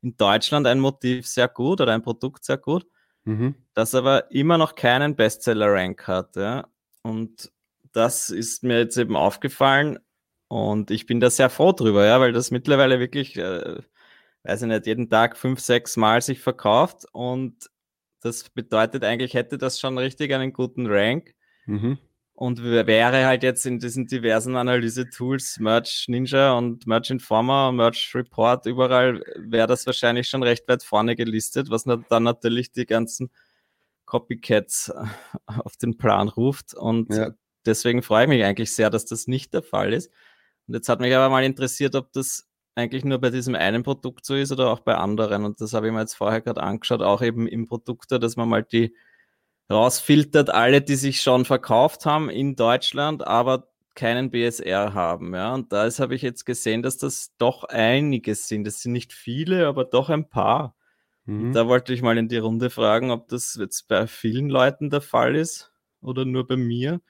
in 0.03 0.17
Deutschland 0.17 0.69
ein 0.69 0.79
Motiv 0.79 1.27
sehr 1.27 1.49
gut 1.49 1.81
oder 1.81 1.93
ein 1.93 2.03
Produkt 2.03 2.45
sehr 2.45 2.59
gut 2.59 2.87
mhm. 3.25 3.55
das 3.75 3.95
aber 3.95 4.31
immer 4.31 4.59
noch 4.59 4.75
keinen 4.75 5.17
Bestseller-Rank 5.17 6.07
hat. 6.07 6.37
Ja? 6.37 6.69
Und 7.03 7.51
das 7.93 8.31
ist 8.31 8.63
mir 8.63 8.79
jetzt 8.79 8.97
eben 8.97 9.17
aufgefallen 9.17 9.99
und 10.49 10.91
ich 10.91 11.07
bin 11.07 11.21
da 11.21 11.31
sehr 11.31 11.51
froh 11.51 11.73
drüber, 11.73 12.07
ja, 12.07 12.21
weil 12.21 12.33
das 12.33 12.51
mittlerweile 12.51 13.01
wirklich, 13.01 13.37
äh, 13.37 13.81
weiß 14.45 14.63
ich 14.63 14.69
nicht, 14.69 14.87
jeden 14.87 15.11
Tag 15.11 15.37
fünf, 15.37 15.61
sechs 15.61 15.97
Mal 15.97 16.23
sich 16.23 16.41
verkauft 16.41 17.05
und 17.13 17.71
das 18.21 18.49
bedeutet 18.51 19.05
eigentlich, 19.05 19.35
hätte 19.35 19.59
das 19.59 19.81
schon 19.81 19.99
richtig 19.99 20.33
einen 20.33 20.53
guten 20.53 20.87
Rank. 20.87 21.35
Mhm 21.67 21.99
und 22.35 22.62
wäre 22.62 23.27
halt 23.27 23.42
jetzt 23.42 23.66
in 23.66 23.79
diesen 23.79 24.07
diversen 24.07 24.57
Analyse-Tools, 24.57 25.59
Merch 25.61 26.07
Ninja 26.09 26.53
und 26.53 26.87
Merch 26.87 27.11
Informer, 27.11 27.73
Merch 27.73 28.12
Report, 28.14 28.66
überall 28.66 29.23
wäre 29.37 29.66
das 29.66 29.87
wahrscheinlich 29.87 30.29
schon 30.29 30.42
recht 30.42 30.66
weit 30.68 30.83
vorne 30.83 31.14
gelistet, 31.14 31.71
was 31.71 31.85
dann 31.85 32.23
natürlich 32.23 32.73
die 32.73 32.87
ganzen 32.87 33.31
Copycats 34.07 34.88
äh, 34.88 35.05
auf 35.47 35.77
den 35.77 35.97
Plan 35.97 36.29
ruft. 36.29 36.75
Und 36.75 37.14
ja. 37.14 37.31
deswegen 37.64 38.03
freue 38.03 38.25
ich 38.25 38.29
mich 38.29 38.45
eigentlich 38.45 38.75
sehr, 38.75 38.90
dass 38.90 39.05
das 39.05 39.27
nicht 39.27 39.55
der 39.55 39.62
Fall 39.62 39.92
ist. 39.92 40.11
Und 40.66 40.75
jetzt 40.75 40.88
hat 40.88 41.01
mich 41.01 41.14
aber 41.14 41.29
mal 41.29 41.45
interessiert, 41.45 41.95
ob 41.95 42.12
das 42.12 42.49
eigentlich 42.75 43.05
nur 43.05 43.18
bei 43.18 43.31
diesem 43.31 43.55
einen 43.55 43.83
Produkt 43.83 44.25
so 44.25 44.35
ist 44.35 44.53
oder 44.53 44.71
auch 44.71 44.81
bei 44.81 44.95
anderen. 44.97 45.45
Und 45.45 45.61
das 45.61 45.75
habe 45.75 45.87
ich 45.87 45.92
mir 45.92 46.01
jetzt 46.01 46.14
vorher 46.14 46.40
gerade 46.40 46.62
angeschaut, 46.62 47.03
auch 47.03 47.23
eben 47.23 47.47
im 47.47 47.66
Produkt, 47.66 48.11
dass 48.11 48.37
man 48.37 48.49
mal 48.49 48.62
die 48.62 48.95
rausfiltert, 49.70 50.51
alle, 50.51 50.83
die 50.83 50.96
sich 50.96 51.20
schon 51.20 51.44
verkauft 51.44 52.07
haben 52.07 52.31
in 52.31 52.57
Deutschland, 52.57 53.27
aber 53.27 53.68
keinen 53.94 54.31
BSR 54.31 54.94
haben. 54.94 55.35
Ja, 55.35 55.55
und 55.55 55.72
da 55.72 55.88
habe 55.90 56.14
ich 56.14 56.22
jetzt 56.22 56.44
gesehen, 56.44 56.83
dass 56.83 56.96
das 56.98 57.33
doch 57.38 57.64
einiges 57.64 58.48
sind. 58.48 58.64
Das 58.64 58.81
sind 58.81 58.92
nicht 58.92 59.12
viele, 59.12 59.66
aber 59.66 59.85
doch 59.85 60.09
ein 60.09 60.29
paar. 60.29 60.75
Mhm. 61.25 61.53
Da 61.53 61.68
wollte 61.68 61.92
ich 61.92 62.03
mal 62.03 62.18
in 62.18 62.29
die 62.29 62.38
Runde 62.38 62.70
fragen, 62.70 63.11
ob 63.11 63.29
das 63.29 63.57
jetzt 63.61 63.88
bei 63.88 64.07
vielen 64.07 64.48
Leuten 64.48 64.90
der 64.90 65.03
Fall 65.03 65.37
ist 65.37 65.72
oder 66.01 66.25
nur 66.25 66.46
bei 66.46 66.57
mir. 66.57 67.01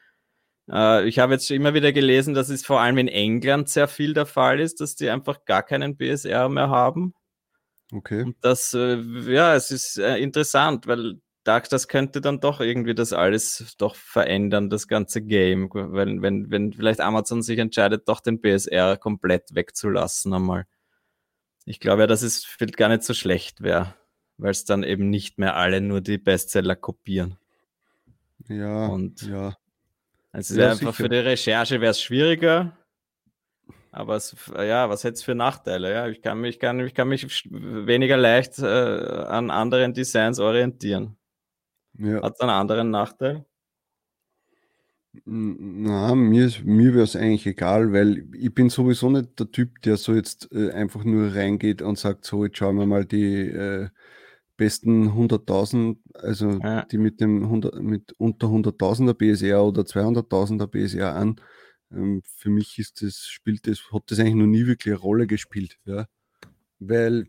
Äh, 0.70 1.08
ich 1.08 1.18
habe 1.18 1.34
jetzt 1.34 1.50
immer 1.50 1.74
wieder 1.74 1.92
gelesen, 1.92 2.34
dass 2.34 2.48
es 2.48 2.64
vor 2.64 2.80
allem 2.80 2.98
in 2.98 3.08
England 3.08 3.68
sehr 3.68 3.88
viel 3.88 4.14
der 4.14 4.26
Fall 4.26 4.60
ist, 4.60 4.80
dass 4.80 4.96
die 4.96 5.08
einfach 5.08 5.44
gar 5.44 5.62
keinen 5.62 5.96
BSR 5.96 6.48
mehr 6.48 6.68
haben. 6.68 7.14
Okay. 7.92 8.22
Und 8.22 8.36
das, 8.40 8.74
äh, 8.74 8.96
ja, 8.96 9.54
es 9.54 9.70
ist 9.70 9.98
äh, 9.98 10.16
interessant, 10.16 10.86
weil 10.86 11.20
das 11.44 11.88
könnte 11.88 12.20
dann 12.20 12.40
doch 12.40 12.60
irgendwie 12.60 12.94
das 12.94 13.12
alles 13.12 13.74
doch 13.78 13.96
verändern, 13.96 14.70
das 14.70 14.86
ganze 14.86 15.22
Game. 15.22 15.70
Wenn, 15.72 16.22
wenn, 16.22 16.50
wenn 16.50 16.72
vielleicht 16.72 17.00
Amazon 17.00 17.42
sich 17.42 17.58
entscheidet, 17.58 18.08
doch 18.08 18.20
den 18.20 18.40
BSR 18.40 18.96
komplett 18.96 19.54
wegzulassen 19.54 20.32
einmal. 20.32 20.66
Ich 21.64 21.80
glaube 21.80 22.02
ja, 22.02 22.06
dass 22.06 22.22
es 22.22 22.56
gar 22.76 22.88
nicht 22.88 23.02
so 23.02 23.14
schlecht 23.14 23.62
wäre, 23.62 23.94
weil 24.36 24.50
es 24.50 24.64
dann 24.64 24.82
eben 24.82 25.10
nicht 25.10 25.38
mehr 25.38 25.56
alle 25.56 25.80
nur 25.80 26.00
die 26.00 26.18
Bestseller 26.18 26.76
kopieren. 26.76 27.38
Ja, 28.48 28.86
und 28.86 29.22
ja. 29.22 29.56
Also 30.32 30.58
ja, 30.58 30.70
einfach 30.70 30.78
sicher. 30.78 30.92
für 30.92 31.08
die 31.08 31.16
Recherche 31.16 31.80
wäre 31.80 31.90
es 31.90 32.00
schwieriger. 32.00 32.76
Aber 33.90 34.16
es, 34.16 34.34
ja, 34.56 34.88
was 34.88 35.04
hätte 35.04 35.14
es 35.14 35.22
für 35.22 35.34
Nachteile? 35.34 35.92
Ja, 35.92 36.08
ich 36.08 36.22
kann 36.22 36.40
mich, 36.40 36.58
kann, 36.58 36.80
ich 36.80 36.94
kann 36.94 37.08
mich 37.08 37.26
weniger 37.50 38.16
leicht 38.16 38.58
äh, 38.58 38.64
an 38.64 39.50
anderen 39.50 39.92
Designs 39.92 40.38
orientieren. 40.38 41.18
Ja. 41.94 42.22
Hat 42.22 42.34
es 42.34 42.40
einen 42.40 42.50
anderen 42.50 42.90
Nachteil? 42.90 43.44
Na, 45.24 46.14
mir, 46.14 46.50
mir 46.64 46.94
wäre 46.94 47.04
es 47.04 47.16
eigentlich 47.16 47.46
egal, 47.46 47.92
weil 47.92 48.26
ich 48.34 48.54
bin 48.54 48.70
sowieso 48.70 49.10
nicht 49.10 49.38
der 49.38 49.50
Typ, 49.50 49.82
der 49.82 49.98
so 49.98 50.14
jetzt 50.14 50.50
äh, 50.52 50.70
einfach 50.70 51.04
nur 51.04 51.34
reingeht 51.34 51.82
und 51.82 51.98
sagt, 51.98 52.24
so, 52.24 52.46
jetzt 52.46 52.56
schauen 52.56 52.76
wir 52.76 52.86
mal 52.86 53.04
die 53.04 53.42
äh, 53.48 53.90
besten 54.56 55.08
100.000, 55.10 55.98
also 56.14 56.52
ja. 56.62 56.84
die 56.86 56.96
mit 56.96 57.20
dem 57.20 57.42
100, 57.42 57.82
mit 57.82 58.14
unter 58.16 58.46
100.000er 58.46 59.12
BSR 59.12 59.62
oder 59.62 59.82
200.000er 59.82 60.66
BSR 60.66 61.14
an. 61.14 61.36
Ähm, 61.90 62.22
für 62.24 62.48
mich 62.48 62.78
ist 62.78 63.02
das, 63.02 63.26
spielt 63.26 63.66
das, 63.66 63.92
hat 63.92 64.04
das 64.06 64.18
eigentlich 64.18 64.34
noch 64.36 64.46
nie 64.46 64.66
wirklich 64.66 64.94
eine 64.94 65.02
Rolle 65.02 65.26
gespielt, 65.26 65.78
ja. 65.84 66.06
Weil, 66.78 67.26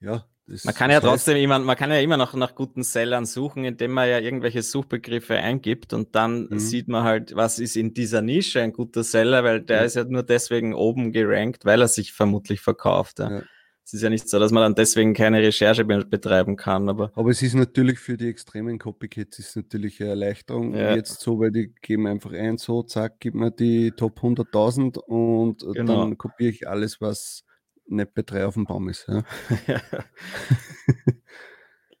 ja, 0.00 0.26
das, 0.46 0.64
man 0.64 0.74
kann 0.74 0.90
ja 0.90 1.00
trotzdem 1.00 1.36
immer, 1.36 1.58
man 1.58 1.76
kann 1.76 1.90
ja 1.90 1.98
immer 1.98 2.16
noch 2.16 2.34
nach 2.34 2.54
guten 2.54 2.84
Sellern 2.84 3.26
suchen, 3.26 3.64
indem 3.64 3.92
man 3.92 4.08
ja 4.08 4.20
irgendwelche 4.20 4.62
Suchbegriffe 4.62 5.34
eingibt 5.34 5.92
und 5.92 6.14
dann 6.14 6.48
mhm. 6.48 6.58
sieht 6.60 6.86
man 6.86 7.02
halt, 7.02 7.34
was 7.34 7.58
ist 7.58 7.76
in 7.76 7.94
dieser 7.94 8.22
Nische 8.22 8.60
ein 8.60 8.72
guter 8.72 9.02
Seller, 9.02 9.42
weil 9.42 9.62
der 9.62 9.78
ja. 9.78 9.84
ist 9.84 9.96
ja 9.96 10.04
nur 10.04 10.22
deswegen 10.22 10.72
oben 10.72 11.10
gerankt, 11.12 11.64
weil 11.64 11.80
er 11.80 11.88
sich 11.88 12.12
vermutlich 12.12 12.60
verkauft. 12.60 13.18
Ja. 13.18 13.30
ja. 13.30 13.42
Es 13.86 13.92
ist 13.92 14.02
ja 14.02 14.10
nicht 14.10 14.28
so, 14.28 14.40
dass 14.40 14.50
man 14.50 14.64
dann 14.64 14.74
deswegen 14.74 15.14
keine 15.14 15.40
Recherche 15.40 15.84
betreiben 15.84 16.56
kann. 16.56 16.88
Aber, 16.88 17.12
aber 17.14 17.30
es 17.30 17.40
ist 17.40 17.54
natürlich 17.54 18.00
für 18.00 18.16
die 18.16 18.28
extremen 18.28 18.80
Copycats 18.80 19.38
ist 19.38 19.54
natürlich 19.54 20.00
eine 20.00 20.10
Erleichterung. 20.10 20.74
Ja. 20.74 20.96
Jetzt 20.96 21.20
so, 21.20 21.38
weil 21.38 21.52
die 21.52 21.72
geben 21.82 22.08
einfach 22.08 22.32
ein, 22.32 22.58
so, 22.58 22.82
zack, 22.82 23.20
gib 23.20 23.34
mir 23.34 23.52
die 23.52 23.92
Top 23.92 24.18
100.000 24.18 24.98
und 24.98 25.64
genau. 25.72 26.00
dann 26.00 26.18
kopiere 26.18 26.50
ich 26.50 26.68
alles, 26.68 27.00
was 27.00 27.45
nicht 27.86 28.14
bei 28.14 28.22
drei 28.22 28.46
auf 28.46 28.54
dem 28.54 28.64
Baum 28.64 28.88
ist. 28.88 29.06
Ja. 29.08 29.22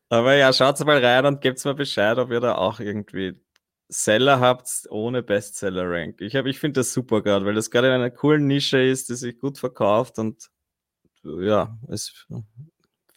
Aber 0.08 0.34
ja, 0.34 0.52
schaut 0.52 0.78
mal 0.84 1.04
rein 1.04 1.26
und 1.26 1.40
gebt 1.40 1.64
mir 1.64 1.74
Bescheid, 1.74 2.18
ob 2.18 2.30
ihr 2.30 2.40
da 2.40 2.54
auch 2.56 2.78
irgendwie 2.80 3.40
Seller 3.88 4.40
habt 4.40 4.68
ohne 4.90 5.22
Bestseller-Rank. 5.22 6.20
Ich, 6.20 6.34
ich 6.34 6.58
finde 6.58 6.80
das 6.80 6.92
super 6.92 7.22
gerade, 7.22 7.44
weil 7.44 7.54
das 7.54 7.70
gerade 7.70 7.88
in 7.88 7.94
einer 7.94 8.10
coolen 8.10 8.46
Nische 8.46 8.82
ist, 8.82 9.08
die 9.08 9.14
sich 9.14 9.38
gut 9.38 9.58
verkauft 9.58 10.18
und 10.18 10.48
ja, 11.22 11.78
es, 11.88 12.26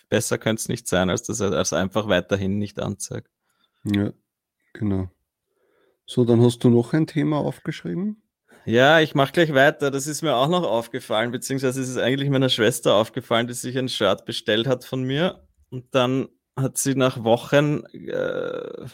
besser 0.10 0.38
könnte 0.38 0.62
es 0.62 0.70
nicht 0.70 0.88
sein, 0.88 1.10
als 1.10 1.24
dass 1.24 1.40
er 1.40 1.52
es 1.54 1.74
einfach 1.74 2.08
weiterhin 2.08 2.58
nicht 2.58 2.80
anzeigt. 2.80 3.30
Ja, 3.84 4.12
genau. 4.74 5.10
So, 6.06 6.26
dann 6.26 6.42
hast 6.42 6.64
du 6.64 6.70
noch 6.70 6.94
ein 6.94 7.06
Thema 7.06 7.38
aufgeschrieben? 7.38 8.24
Ja, 8.70 9.00
ich 9.00 9.16
mache 9.16 9.32
gleich 9.32 9.52
weiter. 9.56 9.90
Das 9.90 10.06
ist 10.06 10.22
mir 10.22 10.36
auch 10.36 10.48
noch 10.48 10.64
aufgefallen, 10.64 11.32
beziehungsweise 11.32 11.82
ist 11.82 11.90
es 11.90 11.98
eigentlich 11.98 12.30
meiner 12.30 12.50
Schwester 12.50 12.94
aufgefallen, 12.94 13.48
die 13.48 13.56
sich 13.56 13.76
ein 13.76 13.90
Shirt 13.90 14.26
bestellt 14.26 14.68
hat 14.68 14.86
von 14.86 15.02
mir. 15.02 15.44
Und 15.72 15.96
dann 15.96 16.28
hat 16.56 16.78
sie 16.78 16.94
nach 16.94 17.24
Wochen, 17.24 17.84
äh, 17.94 18.86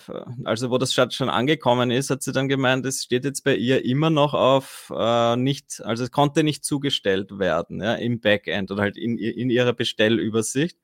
also 0.45 0.71
wo 0.71 0.77
das 0.77 0.93
Shirt 0.93 1.13
schon 1.13 1.27
angekommen 1.27 1.91
ist, 1.91 2.09
hat 2.09 2.23
sie 2.23 2.31
dann 2.31 2.47
gemeint, 2.47 2.85
es 2.85 3.03
steht 3.03 3.25
jetzt 3.25 3.43
bei 3.43 3.53
ihr 3.53 3.83
immer 3.83 4.09
noch 4.09 4.33
auf 4.33 4.93
äh, 4.95 5.35
nicht, 5.35 5.81
also 5.83 6.05
es 6.05 6.11
konnte 6.11 6.43
nicht 6.45 6.63
zugestellt 6.63 7.37
werden 7.37 7.81
ja, 7.81 7.95
im 7.95 8.21
Backend 8.21 8.71
oder 8.71 8.83
halt 8.83 8.95
in, 8.95 9.17
in 9.17 9.49
ihrer 9.49 9.73
Bestellübersicht. 9.73 10.77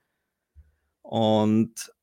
Und 1.01 1.93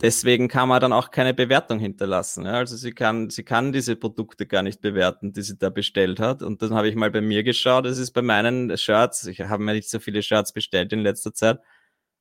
deswegen 0.00 0.48
kann 0.48 0.68
man 0.68 0.80
dann 0.80 0.92
auch 0.92 1.10
keine 1.10 1.34
Bewertung 1.34 1.78
hinterlassen. 1.78 2.44
Ja? 2.44 2.52
Also 2.52 2.76
sie 2.76 2.92
kann, 2.92 3.30
sie 3.30 3.44
kann 3.44 3.72
diese 3.72 3.96
Produkte 3.96 4.46
gar 4.46 4.62
nicht 4.62 4.80
bewerten, 4.80 5.32
die 5.32 5.42
sie 5.42 5.58
da 5.58 5.70
bestellt 5.70 6.20
hat. 6.20 6.42
Und 6.42 6.62
dann 6.62 6.74
habe 6.74 6.88
ich 6.88 6.94
mal 6.94 7.10
bei 7.10 7.20
mir 7.20 7.42
geschaut, 7.42 7.86
das 7.86 7.98
ist 7.98 8.12
bei 8.12 8.22
meinen 8.22 8.76
Shirts, 8.76 9.26
ich 9.26 9.40
habe 9.40 9.62
mir 9.62 9.74
nicht 9.74 9.90
so 9.90 9.98
viele 9.98 10.22
Shirts 10.22 10.52
bestellt 10.52 10.92
in 10.92 11.00
letzter 11.00 11.32
Zeit, 11.34 11.60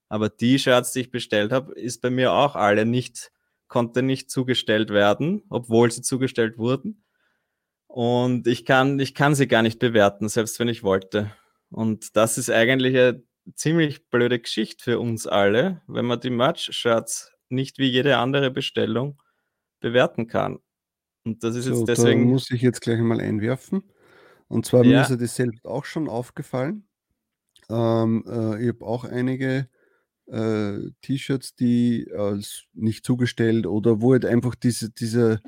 aber 0.10 0.30
die 0.30 0.60
Shirts, 0.60 0.93
die 0.93 1.01
ich 1.01 1.12
bestellt 1.12 1.51
habe, 1.51 1.73
ist 1.73 2.01
bei 2.01 2.10
mir 2.10 2.32
auch 2.34 2.56
alle 2.56 2.86
nicht, 2.86 3.32
konnte 3.67 4.01
nicht 4.01 4.32
zugestellt 4.32 4.89
werden, 4.89 5.43
obwohl 5.49 5.91
sie 5.91 6.01
zugestellt 6.01 6.58
wurden. 6.58 7.03
Und 7.88 8.47
ich 8.47 8.65
kann, 8.65 8.99
ich 8.99 9.13
kann 9.15 9.36
sie 9.36 9.47
gar 9.47 9.63
nicht 9.63 9.80
bewerten, 9.80 10.30
selbst 10.30 10.60
wenn 10.60 10.67
ich 10.67 10.84
wollte. 10.84 11.32
Und 11.69 12.15
das 12.15 12.38
ist 12.38 12.49
eigentlich 12.49 12.95
eine 12.97 13.23
ziemlich 13.56 14.10
blöde 14.10 14.39
Geschichte 14.39 14.84
für 14.84 14.99
uns 14.99 15.27
alle, 15.27 15.82
wenn 15.88 16.06
man 16.06 16.19
die 16.19 16.30
Merch-Shirts 16.30 17.37
nicht 17.49 17.77
wie 17.77 17.88
jede 17.88 18.17
andere 18.17 18.51
Bestellung 18.51 19.21
bewerten 19.79 20.27
kann. 20.27 20.60
Und 21.23 21.43
das 21.43 21.55
ist 21.55 21.65
so, 21.65 21.79
jetzt 21.79 21.88
deswegen. 21.88 22.25
Da 22.25 22.31
muss 22.31 22.51
ich 22.51 22.62
jetzt 22.62 22.81
gleich 22.81 22.99
mal 22.99 23.19
einwerfen. 23.19 23.83
Und 24.47 24.65
zwar 24.65 24.83
ja. 24.83 24.89
mir 24.89 25.01
ist 25.01 25.21
das 25.21 25.36
selbst 25.36 25.65
auch 25.65 25.86
schon 25.86 26.07
aufgefallen. 26.07 26.88
Ähm, 27.69 28.23
äh, 28.27 28.62
ich 28.63 28.69
habe 28.69 28.86
auch 28.86 29.03
einige 29.03 29.67
äh, 30.27 30.91
T-Shirts, 31.01 31.55
die 31.55 32.10
als 32.15 32.65
nicht 32.73 33.05
zugestellt 33.05 33.67
oder 33.67 34.01
wo 34.01 34.13
halt 34.13 34.25
einfach 34.25 34.55
diese, 34.55 34.89
diese, 34.89 35.41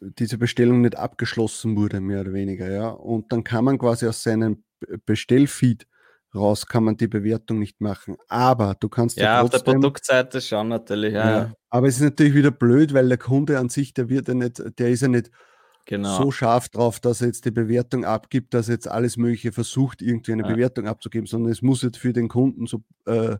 diese 0.00 0.38
Bestellung 0.38 0.80
nicht 0.80 0.96
abgeschlossen 0.96 1.76
wurde, 1.76 2.00
mehr 2.00 2.22
oder 2.22 2.32
weniger, 2.32 2.70
ja. 2.70 2.88
Und 2.88 3.32
dann 3.32 3.44
kann 3.44 3.64
man 3.64 3.78
quasi 3.78 4.06
aus 4.06 4.22
seinem 4.22 4.64
Bestellfeed 5.04 5.86
raus, 6.34 6.66
kann 6.66 6.84
man 6.84 6.96
die 6.96 7.08
Bewertung 7.08 7.58
nicht 7.58 7.80
machen. 7.80 8.16
Aber 8.28 8.76
du 8.78 8.88
kannst 8.88 9.16
ja, 9.16 9.24
ja 9.24 9.40
trotzdem, 9.40 9.58
auf 9.58 9.64
der 9.64 9.72
Produktseite 9.72 10.40
schon 10.40 10.68
natürlich, 10.68 11.14
ja. 11.14 11.30
ja. 11.30 11.52
Aber 11.70 11.88
es 11.88 11.96
ist 11.96 12.02
natürlich 12.02 12.34
wieder 12.34 12.50
blöd, 12.50 12.94
weil 12.94 13.08
der 13.08 13.18
Kunde 13.18 13.58
an 13.58 13.68
sich, 13.68 13.94
der 13.94 14.08
wird 14.08 14.28
ja 14.28 14.34
nicht, 14.34 14.62
der 14.78 14.90
ist 14.90 15.02
ja 15.02 15.08
nicht 15.08 15.30
genau. 15.86 16.16
so 16.16 16.30
scharf 16.30 16.68
drauf, 16.68 17.00
dass 17.00 17.20
er 17.20 17.28
jetzt 17.28 17.44
die 17.44 17.50
Bewertung 17.50 18.04
abgibt, 18.04 18.54
dass 18.54 18.68
er 18.68 18.74
jetzt 18.74 18.88
alles 18.88 19.16
Mögliche 19.16 19.52
versucht, 19.52 20.02
irgendwie 20.02 20.32
eine 20.32 20.42
ja. 20.42 20.48
Bewertung 20.48 20.86
abzugeben, 20.86 21.26
sondern 21.26 21.50
es 21.50 21.62
muss 21.62 21.82
jetzt 21.82 21.98
für 21.98 22.12
den 22.12 22.28
Kunden 22.28 22.66
so. 22.66 22.82
Äh, 23.06 23.36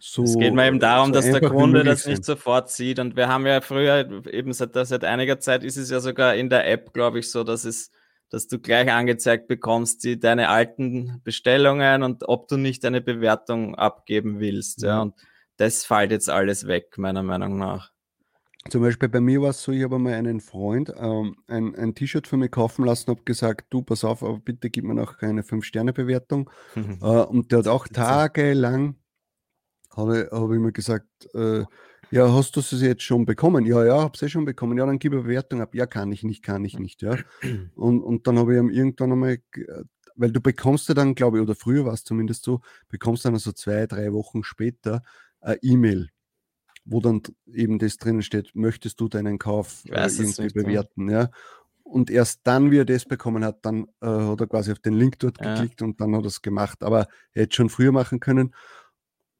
so, 0.00 0.22
es 0.22 0.38
geht 0.38 0.54
mir 0.54 0.68
eben 0.68 0.78
darum, 0.78 1.08
so 1.08 1.14
dass 1.14 1.24
der 1.24 1.40
Kunde 1.40 1.82
das 1.82 2.06
nicht 2.06 2.24
sofort 2.24 2.70
sieht. 2.70 3.00
Und 3.00 3.16
wir 3.16 3.26
haben 3.26 3.44
ja 3.46 3.60
früher, 3.60 4.08
eben 4.32 4.52
seit, 4.52 4.70
seit 4.74 5.02
einiger 5.02 5.40
Zeit 5.40 5.64
ist 5.64 5.76
es 5.76 5.90
ja 5.90 5.98
sogar 5.98 6.36
in 6.36 6.48
der 6.48 6.70
App, 6.70 6.92
glaube 6.92 7.18
ich, 7.18 7.32
so, 7.32 7.42
dass 7.42 7.64
es, 7.64 7.90
dass 8.30 8.48
du 8.48 8.58
gleich 8.58 8.90
angezeigt 8.90 9.48
bekommst, 9.48 10.04
die, 10.04 10.18
deine 10.18 10.48
alten 10.48 11.20
Bestellungen 11.24 12.02
und 12.02 12.28
ob 12.28 12.48
du 12.48 12.56
nicht 12.56 12.84
eine 12.84 13.00
Bewertung 13.00 13.74
abgeben 13.74 14.40
willst. 14.40 14.82
Ja. 14.82 14.88
ja. 14.88 15.02
Und 15.02 15.14
das 15.56 15.84
fällt 15.84 16.10
jetzt 16.10 16.30
alles 16.30 16.66
weg, 16.66 16.98
meiner 16.98 17.22
Meinung 17.22 17.58
nach. 17.58 17.92
Zum 18.68 18.82
Beispiel 18.82 19.08
bei 19.08 19.20
mir 19.20 19.40
war 19.40 19.50
es 19.50 19.62
so, 19.62 19.72
ich 19.72 19.82
habe 19.82 19.98
mal 19.98 20.12
einen 20.12 20.40
Freund 20.40 20.92
ähm, 20.98 21.36
ein, 21.46 21.74
ein 21.74 21.94
T-Shirt 21.94 22.26
für 22.26 22.36
mich 22.36 22.50
kaufen 22.50 22.84
lassen, 22.84 23.10
habe 23.10 23.22
gesagt, 23.24 23.66
du, 23.70 23.82
pass 23.82 24.04
auf, 24.04 24.22
aber 24.22 24.38
bitte 24.38 24.68
gib 24.68 24.84
mir 24.84 24.94
noch 24.94 25.20
eine 25.22 25.42
5-Sterne-Bewertung. 25.42 26.50
äh, 26.76 26.80
und 26.80 27.50
der 27.50 27.60
hat 27.60 27.68
auch 27.68 27.88
tagelang, 27.88 28.96
habe 29.96 30.28
hab 30.30 30.50
ich 30.50 30.58
mir 30.58 30.72
gesagt, 30.72 31.06
äh, 31.34 31.64
ja, 32.10 32.32
hast 32.32 32.56
du 32.56 32.60
sie 32.60 32.86
jetzt 32.86 33.02
schon 33.02 33.26
bekommen? 33.26 33.66
Ja, 33.66 33.84
ja, 33.84 34.00
habe 34.00 34.16
sie 34.16 34.28
schon 34.28 34.44
bekommen. 34.44 34.78
Ja, 34.78 34.86
dann 34.86 34.98
gib 34.98 35.12
eine 35.12 35.22
Bewertung 35.22 35.60
ab. 35.60 35.74
Ja, 35.74 35.86
kann 35.86 36.12
ich 36.12 36.22
nicht, 36.22 36.42
kann 36.42 36.64
ich 36.64 36.78
nicht. 36.78 37.02
Ja. 37.02 37.16
Und, 37.74 38.02
und 38.02 38.26
dann 38.26 38.38
habe 38.38 38.54
ich 38.54 38.58
ihm 38.60 38.70
irgendwann 38.70 39.12
einmal, 39.12 39.38
weil 40.16 40.32
du 40.32 40.40
bekommst 40.40 40.88
ja 40.88 40.94
dann, 40.94 41.14
glaube 41.14 41.38
ich, 41.38 41.42
oder 41.42 41.54
früher 41.54 41.84
war 41.84 41.92
es 41.92 42.04
zumindest 42.04 42.42
so, 42.44 42.60
bekommst 42.88 43.24
dann 43.24 43.34
also 43.34 43.52
zwei, 43.52 43.86
drei 43.86 44.12
Wochen 44.12 44.42
später 44.42 45.02
eine 45.40 45.58
E-Mail 45.62 46.08
wo 46.90 47.00
dann 47.00 47.22
eben 47.52 47.78
das 47.78 47.98
drinnen 47.98 48.22
steht, 48.22 48.54
möchtest 48.54 48.98
du 49.00 49.08
deinen 49.08 49.38
Kauf 49.38 49.84
äh, 49.90 50.08
irgendwie 50.08 50.48
bewerten, 50.48 51.10
ja. 51.10 51.30
und 51.82 52.10
erst 52.10 52.40
dann, 52.44 52.70
wie 52.70 52.78
er 52.78 52.84
das 52.84 53.04
bekommen 53.04 53.44
hat, 53.44 53.64
dann 53.64 53.84
äh, 54.00 54.06
hat 54.06 54.40
er 54.40 54.46
quasi 54.46 54.72
auf 54.72 54.78
den 54.78 54.94
Link 54.94 55.18
dort 55.18 55.40
Ja. 55.40 55.54
geklickt 55.54 55.82
und 55.82 56.00
dann 56.00 56.14
hat 56.14 56.24
er 56.24 56.28
es 56.28 56.42
gemacht. 56.42 56.82
Aber 56.82 57.08
er 57.32 57.42
hätte 57.42 57.56
schon 57.56 57.68
früher 57.68 57.92
machen 57.92 58.20
können. 58.20 58.54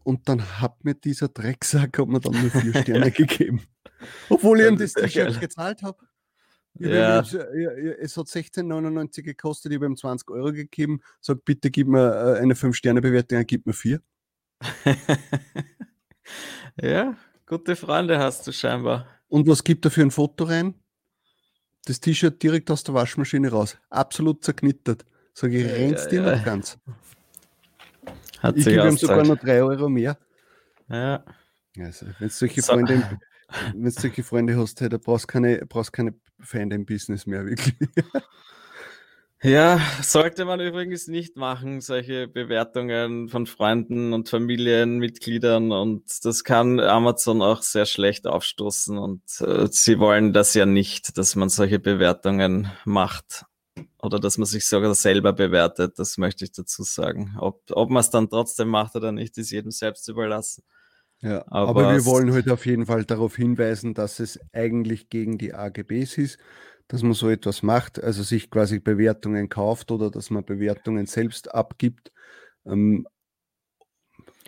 Und 0.02 0.28
dann 0.28 0.60
hat 0.60 0.84
mir 0.84 0.94
dieser 0.94 1.28
Drecksack 1.28 1.98
hat 1.98 2.08
mir 2.08 2.20
dann 2.20 2.40
nur 2.40 2.50
vier 2.50 2.74
Sterne 2.82 3.10
gegeben. 3.10 3.62
Obwohl 4.28 4.60
ich 4.60 4.68
ihm 4.68 4.78
das 4.78 4.92
T-Shirt 4.92 5.40
gezahlt 5.40 5.82
habe. 5.82 5.98
Ja. 6.78 7.20
Es 7.20 8.16
hat 8.16 8.26
16,99 8.26 9.22
gekostet, 9.22 9.72
ich 9.72 9.78
habe 9.78 9.86
ihm 9.86 9.96
20 9.96 10.30
Euro 10.30 10.52
gegeben. 10.52 11.00
Sag, 11.20 11.44
bitte 11.44 11.70
gib 11.70 11.88
mir 11.88 12.36
äh, 12.36 12.40
eine 12.40 12.54
5-Sterne-Bewertung, 12.54 13.38
er 13.38 13.44
gibt 13.44 13.66
mir 13.66 13.72
vier. 13.72 14.00
ja, 16.80 17.16
gute 17.46 17.74
Freunde 17.76 18.18
hast 18.18 18.46
du 18.46 18.52
scheinbar. 18.52 19.06
Und 19.28 19.46
was 19.48 19.64
gibt 19.64 19.84
er 19.84 19.90
für 19.90 20.02
ein 20.02 20.10
Foto 20.10 20.44
rein? 20.44 20.74
Das 21.84 22.00
T-Shirt 22.00 22.42
direkt 22.42 22.70
aus 22.70 22.84
der 22.84 22.94
Waschmaschine 22.94 23.50
raus. 23.50 23.76
Absolut 23.90 24.44
zerknittert. 24.44 25.04
Sag 25.34 25.52
ich, 25.52 25.64
rennst 25.64 26.06
ja, 26.06 26.10
dir 26.10 26.22
ja. 26.22 26.36
noch 26.36 26.44
ganz. 26.44 26.78
Hat 28.40 28.56
Ich 28.56 28.64
gebe 28.64 28.86
ihm 28.86 28.96
sogar 28.96 29.24
noch 29.24 29.36
3 29.36 29.62
Euro 29.62 29.88
mehr. 29.88 30.18
Ja. 30.88 31.24
Also, 31.78 32.06
wenn 32.18 32.28
du 32.28 32.34
solche 32.34 32.62
So. 32.62 32.72
Freunde, 32.72 33.18
wenn 33.74 33.90
solche 33.90 34.22
Freunde 34.22 34.56
hast, 34.56 34.80
hey, 34.80 34.88
da 34.88 34.98
brauchst 34.98 35.24
du 35.24 35.32
keine, 35.32 35.64
brauchst 35.66 35.92
keine 35.92 36.14
Feinde 36.40 36.76
im 36.76 36.86
Business 36.86 37.26
mehr, 37.26 37.44
wirklich. 37.44 37.74
Ja, 39.40 39.80
sollte 40.02 40.44
man 40.44 40.58
übrigens 40.58 41.06
nicht 41.06 41.36
machen, 41.36 41.80
solche 41.80 42.26
Bewertungen 42.26 43.28
von 43.28 43.46
Freunden 43.46 44.12
und 44.12 44.28
Familienmitgliedern 44.28 45.70
und 45.70 46.24
das 46.24 46.42
kann 46.42 46.80
Amazon 46.80 47.40
auch 47.40 47.62
sehr 47.62 47.86
schlecht 47.86 48.26
aufstoßen 48.26 48.98
und 48.98 49.22
äh, 49.40 49.68
sie 49.70 50.00
wollen 50.00 50.32
das 50.32 50.54
ja 50.54 50.66
nicht, 50.66 51.16
dass 51.16 51.36
man 51.36 51.50
solche 51.50 51.78
Bewertungen 51.78 52.68
macht 52.84 53.44
oder 54.00 54.20
dass 54.20 54.38
man 54.38 54.46
sich 54.46 54.66
sogar 54.66 54.94
selber 54.94 55.32
bewertet, 55.32 55.98
das 55.98 56.18
möchte 56.18 56.44
ich 56.44 56.52
dazu 56.52 56.82
sagen. 56.82 57.36
Ob, 57.38 57.62
ob 57.70 57.90
man 57.90 58.00
es 58.00 58.10
dann 58.10 58.30
trotzdem 58.30 58.68
macht 58.68 58.94
oder 58.96 59.12
nicht, 59.12 59.36
ist 59.38 59.50
jedem 59.50 59.70
selbst 59.70 60.08
überlassen. 60.08 60.62
Ja, 61.20 61.44
Aber 61.48 61.70
aber, 61.70 61.92
wir 61.92 62.04
wollen 62.04 62.32
heute 62.32 62.52
auf 62.52 62.64
jeden 62.64 62.86
Fall 62.86 63.04
darauf 63.04 63.34
hinweisen, 63.34 63.94
dass 63.94 64.20
es 64.20 64.38
eigentlich 64.52 65.08
gegen 65.08 65.36
die 65.36 65.52
AGBs 65.52 66.16
ist, 66.18 66.38
dass 66.86 67.02
man 67.02 67.12
so 67.12 67.28
etwas 67.28 67.62
macht, 67.62 68.02
also 68.02 68.22
sich 68.22 68.50
quasi 68.50 68.78
Bewertungen 68.78 69.48
kauft 69.48 69.90
oder 69.90 70.10
dass 70.10 70.30
man 70.30 70.44
Bewertungen 70.44 71.06
selbst 71.06 71.52
abgibt. 71.52 72.12
Ähm, 72.64 73.08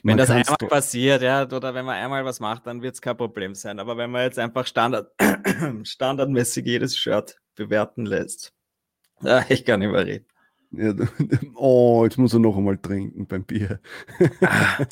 Wenn 0.05 0.17
das 0.17 0.31
einmal 0.31 0.57
passiert, 0.69 1.23
ja, 1.23 1.43
oder 1.43 1.75
wenn 1.75 1.85
man 1.85 1.97
einmal 1.97 2.25
was 2.25 2.39
macht, 2.39 2.67
dann 2.69 2.83
wird 2.83 2.95
es 2.95 3.03
kein 3.03 3.17
Problem 3.17 3.57
sein. 3.57 3.81
Aber 3.81 3.97
wenn 3.97 4.11
man 4.11 4.23
jetzt 4.23 4.39
einfach 4.39 4.67
Standard, 4.67 5.11
standardmäßig 5.83 6.65
jedes 6.65 6.97
Shirt 6.97 7.37
bewerten 7.57 8.07
lässt, 8.07 8.55
ja, 9.23 9.45
ich 9.49 9.65
kann 9.65 9.81
nicht 9.81 9.93
mehr 9.93 10.07
reden. 10.07 10.27
Ja, 10.73 10.95
oh, 11.57 12.05
jetzt 12.05 12.17
muss 12.17 12.33
er 12.33 12.39
noch 12.39 12.57
einmal 12.57 12.79
trinken 12.79 13.27
beim 13.27 13.45
Bier. 13.45 13.81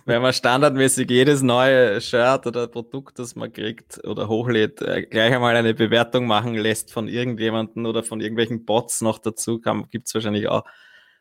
Wenn 0.07 0.23
man 0.23 0.33
standardmäßig 0.33 1.09
jedes 1.09 1.43
neue 1.43 2.01
Shirt 2.01 2.49
oder 2.49 2.67
Produkt, 2.67 3.21
das 3.21 3.37
man 3.37 3.53
kriegt 3.53 4.05
oder 4.05 4.27
hochlädt, 4.27 4.83
äh, 4.83 5.03
gleich 5.03 5.33
einmal 5.33 5.55
eine 5.55 5.75
Bewertung 5.75 6.27
machen 6.27 6.55
lässt 6.55 6.93
von 6.93 7.07
irgendjemandem 7.07 7.87
oder 7.87 8.03
von 8.03 8.21
irgendwelchen 8.21 8.65
Bots 8.65 9.03
noch 9.03 9.21
dazu, 9.21 9.61
gibt 9.89 10.09
es 10.09 10.15
wahrscheinlich 10.15 10.49
auch, 10.49 10.65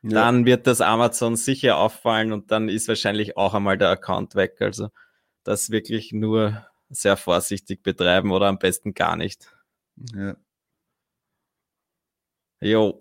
Ja, 0.02 0.10
dann 0.10 0.46
wird 0.46 0.66
das 0.66 0.82
Amazon 0.82 1.36
sicher 1.36 1.78
auffallen 1.78 2.34
und 2.34 2.50
dann 2.50 2.68
ist 2.68 2.88
wahrscheinlich 2.88 3.38
auch 3.38 3.54
einmal 3.54 3.78
der 3.78 3.90
Account 3.90 4.34
weg. 4.34 4.56
Also 4.60 4.90
das 5.44 5.70
wirklich 5.70 6.14
nur 6.14 6.66
sehr 6.90 7.16
vorsichtig 7.16 7.84
betreiben 7.84 8.32
oder 8.32 8.48
am 8.48 8.58
besten 8.58 8.96
gar 8.96 9.18
nicht. 9.18 9.54
ja. 10.16 10.36
Jo, 12.60 12.98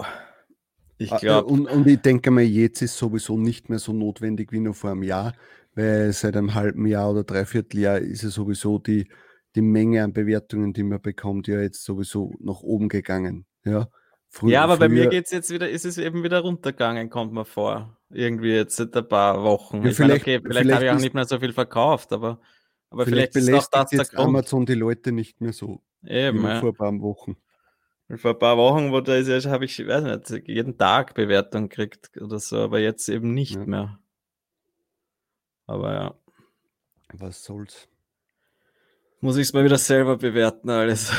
ich 0.98 1.12
Ah, 1.12 1.18
glaube, 1.18 1.48
Und, 1.48 1.66
und 1.66 1.86
ich 1.86 2.00
denke 2.00 2.30
mal, 2.30 2.42
jetzt 2.42 2.82
ist 2.82 2.96
sowieso 2.96 3.36
nicht 3.38 3.68
mehr 3.68 3.78
so 3.78 3.92
notwendig 3.92 4.52
wie 4.52 4.60
noch 4.60 4.74
vor 4.74 4.90
einem 4.90 5.02
Jahr, 5.02 5.34
weil 5.74 6.12
seit 6.12 6.36
einem 6.36 6.54
halben 6.54 6.86
Jahr 6.86 7.10
oder 7.10 7.24
dreiviertel 7.24 7.80
Jahr 7.80 7.98
ist 7.98 8.22
ja 8.22 8.28
sowieso 8.30 8.78
die, 8.78 9.08
die 9.54 9.62
Menge 9.62 10.02
an 10.04 10.12
Bewertungen, 10.12 10.72
die 10.72 10.82
man 10.82 11.00
bekommt, 11.00 11.48
ja 11.48 11.60
jetzt 11.60 11.84
sowieso 11.84 12.34
nach 12.40 12.60
oben 12.60 12.88
gegangen. 12.88 13.46
Ja, 13.64 13.88
Frü- 14.32 14.50
ja, 14.50 14.64
aber 14.64 14.76
bei 14.76 14.88
mir 14.88 15.04
früher- 15.04 15.10
geht's 15.10 15.30
jetzt 15.32 15.50
wieder, 15.50 15.68
ist 15.68 15.84
es 15.84 15.98
eben 15.98 16.22
wieder 16.22 16.40
runtergegangen, 16.40 17.08
kommt 17.10 17.32
mir 17.32 17.44
vor. 17.44 17.96
Irgendwie 18.10 18.52
jetzt 18.52 18.76
seit 18.76 18.94
ein 18.96 19.08
paar 19.08 19.42
Wochen. 19.42 19.82
Ja, 19.82 19.90
ich 19.90 19.98
meine, 19.98 20.12
vielleicht- 20.18 20.22
okay, 20.22 20.40
vielleicht, 20.40 20.58
vielleicht 20.58 20.74
habe 20.74 20.84
ich 20.84 20.90
auch 20.90 21.00
nicht 21.00 21.14
mehr 21.14 21.24
so 21.24 21.38
viel 21.38 21.52
verkauft, 21.52 22.12
aber, 22.12 22.40
aber 22.90 23.04
vielleicht, 23.04 23.32
vielleicht, 23.32 23.48
ist 23.48 23.54
auch 23.54 23.70
das 23.70 23.90
belästigt 23.90 24.12
jetzt. 24.18 24.24
Amazon 24.24 24.66
die 24.66 24.74
Leute 24.74 25.12
nicht 25.12 25.40
mehr 25.40 25.52
so 25.52 25.80
wie 26.02 26.10
Eben, 26.12 26.42
noch 26.42 26.48
ja. 26.48 26.60
vor 26.60 26.70
ein 26.70 26.74
paar 26.76 27.00
Wochen. 27.00 27.36
Vor 28.14 28.30
ein 28.32 28.38
paar 28.38 28.56
Wochen, 28.56 28.92
wo 28.92 29.00
da 29.00 29.16
ist 29.16 29.26
ja, 29.28 29.50
habe 29.50 29.64
ich, 29.64 29.84
weiß 29.84 30.28
nicht, 30.30 30.48
jeden 30.48 30.78
Tag 30.78 31.14
Bewertung 31.14 31.68
gekriegt 31.68 32.10
oder 32.20 32.38
so, 32.38 32.58
aber 32.58 32.78
jetzt 32.78 33.08
eben 33.08 33.34
nicht 33.34 33.56
Ja. 33.56 33.66
mehr. 33.66 33.98
Aber 35.66 35.92
ja, 35.92 36.14
Was 37.14 37.42
soll's? 37.42 37.88
muss 39.20 39.36
ich 39.36 39.42
es 39.48 39.52
mal 39.52 39.64
wieder 39.64 39.78
selber 39.78 40.16
bewerten, 40.18 40.70
alles. 40.70 41.10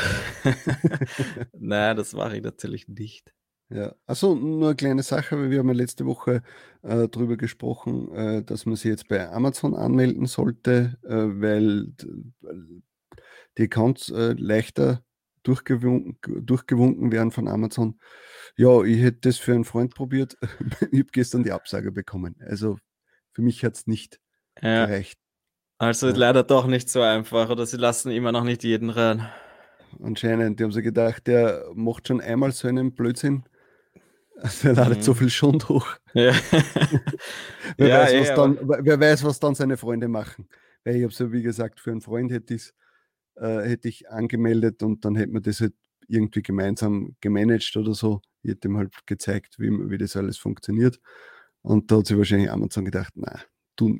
Nein, 1.52 1.96
das 1.96 2.14
mache 2.14 2.36
ich 2.38 2.42
natürlich 2.42 2.88
nicht. 2.88 3.34
Ja, 3.70 3.94
also 4.06 4.34
nur 4.34 4.68
eine 4.68 4.76
kleine 4.76 5.02
Sache, 5.02 5.36
weil 5.38 5.50
wir 5.50 5.58
haben 5.58 5.68
ja 5.68 5.74
letzte 5.74 6.06
Woche 6.06 6.42
äh, 6.82 7.06
darüber 7.08 7.36
gesprochen, 7.36 8.10
äh, 8.14 8.42
dass 8.42 8.64
man 8.64 8.76
sich 8.76 8.86
jetzt 8.86 9.08
bei 9.08 9.28
Amazon 9.30 9.74
anmelden 9.74 10.24
sollte, 10.24 10.96
äh, 11.04 11.10
weil 11.14 11.92
die 13.58 13.64
Accounts 13.64 14.08
äh, 14.08 14.32
leichter 14.38 15.02
durchgewunken, 15.48 16.44
durchgewunken 16.46 17.10
werden 17.12 17.30
von 17.30 17.48
Amazon. 17.48 17.98
Ja, 18.56 18.82
ich 18.82 19.00
hätte 19.02 19.20
das 19.22 19.38
für 19.38 19.52
einen 19.54 19.64
Freund 19.64 19.94
probiert. 19.94 20.36
ich 20.92 20.98
habe 21.00 21.10
gestern 21.12 21.42
die 21.44 21.52
Absage 21.52 21.90
bekommen. 21.92 22.36
Also 22.40 22.78
für 23.32 23.42
mich 23.42 23.64
hat 23.64 23.74
es 23.76 23.86
nicht 23.86 24.20
Ja, 24.60 24.86
gereicht. 24.86 25.18
also 25.78 26.08
Ja. 26.08 26.16
leider 26.16 26.42
doch 26.42 26.66
nicht 26.66 26.88
so 26.90 27.00
einfach 27.02 27.50
oder 27.50 27.66
sie 27.66 27.76
lassen 27.76 28.10
immer 28.10 28.32
noch 28.32 28.44
nicht 28.44 28.62
jeden 28.64 28.90
rein. 28.90 29.28
Anscheinend, 30.02 30.60
die 30.60 30.64
haben 30.64 30.72
sich 30.72 30.84
gedacht, 30.84 31.26
der 31.26 31.64
macht 31.74 32.08
schon 32.08 32.20
einmal 32.20 32.52
so 32.52 32.68
einen 32.68 32.94
Blödsinn. 32.94 33.44
Der 34.62 34.72
ladet 34.74 34.98
Mhm. 34.98 35.02
so 35.02 35.14
viel 35.14 35.30
schon 35.30 35.60
hoch. 35.68 35.86
Ja, 36.14 36.32
Wer, 37.76 37.88
Ja, 37.88 37.98
weiß, 38.02 38.20
was 38.20 38.30
aber- 38.38 38.54
dann, 38.54 38.84
wer 38.86 39.00
weiß, 39.00 39.24
was 39.24 39.40
dann 39.40 39.54
seine 39.54 39.76
Freunde 39.76 40.08
machen. 40.08 40.48
Weil 40.84 40.96
ich 40.96 41.02
habe 41.04 41.12
so, 41.12 41.32
wie 41.32 41.42
gesagt, 41.42 41.80
für 41.80 41.90
einen 41.90 42.00
Freund 42.00 42.30
hätte, 42.32 42.54
ich's, 42.54 42.72
äh, 43.40 43.68
hätte 43.68 43.88
ich 43.88 44.10
angemeldet 44.10 44.82
und 44.82 45.04
dann 45.04 45.16
hätte 45.16 45.32
man 45.32 45.42
das 45.42 45.60
halt 45.60 45.74
irgendwie 46.08 46.42
gemeinsam 46.42 47.16
gemanagt 47.20 47.76
oder 47.76 47.94
so. 47.94 48.20
Ich 48.42 48.52
hätte 48.52 48.68
ihm 48.68 48.76
halt 48.78 48.94
gezeigt, 49.06 49.58
wie, 49.58 49.70
wie 49.90 49.98
das 49.98 50.16
alles 50.16 50.38
funktioniert. 50.38 51.00
Und 51.62 51.90
da 51.90 51.98
hat 51.98 52.06
sich 52.06 52.16
wahrscheinlich 52.16 52.50
Amazon 52.50 52.84
gedacht, 52.84 53.12
na, 53.16 53.40
du, 53.76 53.98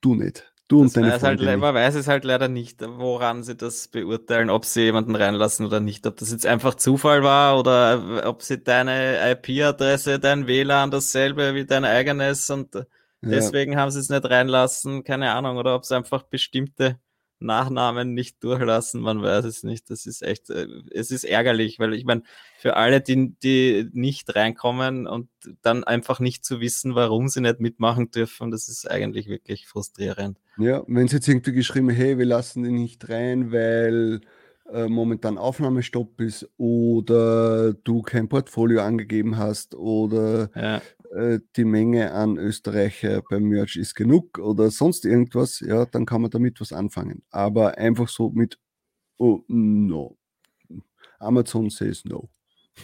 du 0.00 0.14
nicht. 0.14 0.52
Du 0.68 0.84
Das 0.84 0.96
und 0.96 0.96
deine 0.96 1.12
weiß 1.14 1.22
halt, 1.24 1.40
man 1.40 1.74
weiß 1.74 1.96
es 1.96 2.06
halt 2.06 2.24
leider 2.24 2.46
nicht, 2.46 2.80
woran 2.80 3.42
sie 3.42 3.56
das 3.56 3.88
beurteilen, 3.88 4.50
ob 4.50 4.64
sie 4.64 4.82
jemanden 4.82 5.16
reinlassen 5.16 5.66
oder 5.66 5.80
nicht. 5.80 6.06
Ob 6.06 6.16
das 6.16 6.30
jetzt 6.30 6.46
einfach 6.46 6.76
Zufall 6.76 7.24
war 7.24 7.58
oder 7.58 8.22
äh, 8.22 8.26
ob 8.26 8.42
sie 8.42 8.62
deine 8.62 9.32
IP-Adresse, 9.32 10.20
dein 10.20 10.46
WLAN 10.46 10.92
dasselbe 10.92 11.54
wie 11.56 11.66
dein 11.66 11.84
eigenes 11.84 12.48
und 12.50 12.76
äh, 12.76 12.84
Ja, 13.22 13.30
deswegen 13.30 13.76
haben 13.76 13.90
sie 13.90 13.98
es 13.98 14.08
nicht 14.10 14.24
reinlassen, 14.24 15.02
keine 15.02 15.32
Ahnung. 15.32 15.56
Oder 15.56 15.74
ob 15.74 15.84
sie 15.84 15.96
einfach 15.96 16.22
bestimmte 16.22 17.00
Nachnamen 17.40 18.14
nicht 18.14 18.42
durchlassen, 18.44 19.00
man 19.00 19.22
weiß 19.22 19.44
es 19.44 19.62
nicht. 19.62 19.90
Das 19.90 20.06
ist 20.06 20.22
echt, 20.22 20.50
äh, 20.50 20.66
es 20.92 21.10
ist 21.10 21.24
ärgerlich, 21.24 21.78
weil 21.78 21.94
ich 21.94 22.04
meine, 22.04 22.22
für 22.58 22.76
alle, 22.76 23.00
die, 23.00 23.34
die 23.42 23.88
nicht 23.92 24.34
reinkommen 24.34 25.06
und 25.06 25.28
dann 25.62 25.84
einfach 25.84 26.20
nicht 26.20 26.44
zu 26.44 26.60
wissen, 26.60 26.94
warum 26.94 27.28
sie 27.28 27.40
nicht 27.40 27.60
mitmachen 27.60 28.10
dürfen, 28.10 28.50
das 28.50 28.68
ist 28.68 28.90
eigentlich 28.90 29.28
wirklich 29.28 29.66
frustrierend. 29.66 30.38
Ja, 30.58 30.82
wenn 30.86 31.08
sie 31.08 31.16
jetzt 31.16 31.28
irgendwie 31.28 31.52
geschrieben, 31.52 31.90
hey, 31.90 32.18
wir 32.18 32.26
lassen 32.26 32.64
ihn 32.64 32.74
nicht 32.74 33.08
rein, 33.08 33.50
weil 33.50 34.20
äh, 34.72 34.88
momentan 34.88 35.38
Aufnahmestopp 35.38 36.20
ist 36.20 36.48
oder 36.56 37.72
du 37.72 38.02
kein 38.02 38.28
Portfolio 38.28 38.82
angegeben 38.82 39.36
hast 39.36 39.74
oder 39.74 40.50
Ja. 40.54 40.82
Äh, 41.10 41.40
die 41.56 41.64
Menge 41.64 42.12
an 42.12 42.36
Österreicher 42.38 43.22
beim 43.28 43.44
Merch 43.44 43.76
ist 43.76 43.94
genug 43.94 44.38
oder 44.38 44.70
sonst 44.70 45.04
irgendwas, 45.04 45.60
ja, 45.60 45.86
dann 45.86 46.06
kann 46.06 46.22
man 46.22 46.30
damit 46.30 46.60
was 46.60 46.72
anfangen. 46.72 47.22
Aber 47.30 47.78
einfach 47.78 48.08
so 48.08 48.30
mit, 48.30 48.58
oh, 49.18 49.42
no. 49.48 50.16
Amazon 51.18 51.68
says 51.70 52.04
no. 52.04 52.30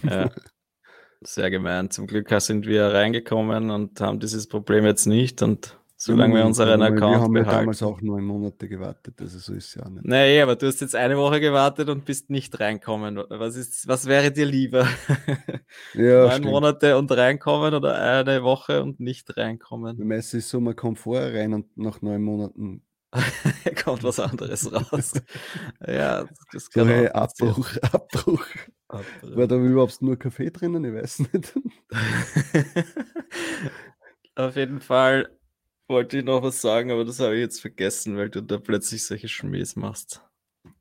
Ja. 0.03 0.31
Sehr 1.23 1.51
gemein. 1.51 1.91
Zum 1.91 2.07
Glück 2.07 2.29
sind 2.41 2.67
wir 2.67 2.93
reingekommen 2.93 3.71
und 3.71 4.01
haben 4.01 4.21
dieses 4.21 4.47
Problem 4.47 4.85
jetzt 4.85 5.07
nicht. 5.07 5.43
Und 5.43 5.79
solange 5.97 6.35
wir 6.35 6.45
unseren 6.45 6.83
Account 6.83 7.01
Wir 7.17 7.21
haben 7.21 7.37
ja 7.37 7.43
behalten. 7.43 7.61
damals 7.61 7.83
auch 7.83 8.01
neun 8.03 8.25
Monate 8.25 8.69
gewartet, 8.69 9.21
also 9.21 9.39
so 9.39 9.55
ist 9.55 9.69
es 9.69 9.75
ja 9.75 9.89
nicht. 9.89 10.05
Nee, 10.05 10.41
aber 10.43 10.57
du 10.57 10.67
hast 10.67 10.81
jetzt 10.81 10.95
eine 10.95 11.17
Woche 11.17 11.41
gewartet 11.41 11.89
und 11.89 12.05
bist 12.05 12.31
nicht 12.31 12.59
reinkommen. 12.61 13.17
Was, 13.29 13.57
ist, 13.57 13.89
was 13.89 14.07
wäre 14.07 14.31
dir 14.33 14.47
lieber? 14.47 14.87
Ja, 15.95 16.23
Neun 16.23 16.31
stimmt. 16.33 16.47
Monate 16.47 16.97
und 16.97 17.11
reinkommen 17.13 17.75
oder 17.75 18.01
eine 18.01 18.43
Woche 18.43 18.83
und 18.83 19.01
nicht 19.01 19.37
reinkommen? 19.37 19.97
Meistens 20.07 20.35
ist 20.35 20.45
es 20.45 20.51
so, 20.51 20.61
man 20.61 20.77
kommt 20.77 20.99
vorher 20.99 21.35
rein 21.35 21.55
und 21.55 21.77
nach 21.77 22.03
neun 22.03 22.23
Monaten 22.23 22.83
Kommt 23.85 24.05
was 24.05 24.21
anderes 24.21 24.71
raus. 24.73 25.13
ja, 25.87 26.25
das 26.53 26.65
so, 26.65 26.81
kann 26.81 26.89
hey, 26.89 27.09
passieren. 27.09 27.51
Abbruch, 27.51 27.77
Abbruch. 27.93 28.47
War 29.23 29.47
da 29.47 29.57
überhaupt 29.57 30.03
nur 30.03 30.17
Kaffee 30.19 30.51
drinnen? 30.51 30.85
Ich 30.85 30.95
weiß 30.95 31.19
nicht. 31.21 31.55
Auf 34.35 34.57
jeden 34.57 34.81
Fall 34.81 35.29
wollte 35.89 36.19
ich 36.19 36.25
noch 36.25 36.43
was 36.43 36.61
sagen, 36.61 36.91
aber 36.91 37.05
das 37.05 37.21
habe 37.21 37.35
ich 37.35 37.41
jetzt 37.41 37.61
vergessen, 37.61 38.17
weil 38.17 38.31
du 38.31 38.43
da 38.43 38.59
plötzlich 38.59 39.05
solche 39.05 39.29
Schmähs 39.29 39.77
machst. 39.77 40.23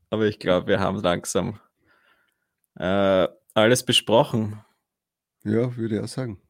Aber 0.09 0.25
ich 0.25 0.39
glaube, 0.39 0.67
wir 0.67 0.79
haben 0.79 1.01
langsam 1.01 1.59
äh, 2.75 3.27
alles 3.53 3.83
besprochen. 3.83 4.63
Ja, 5.43 5.75
würde 5.77 5.95
ich 5.95 6.01
auch 6.01 6.07
sagen. 6.07 6.41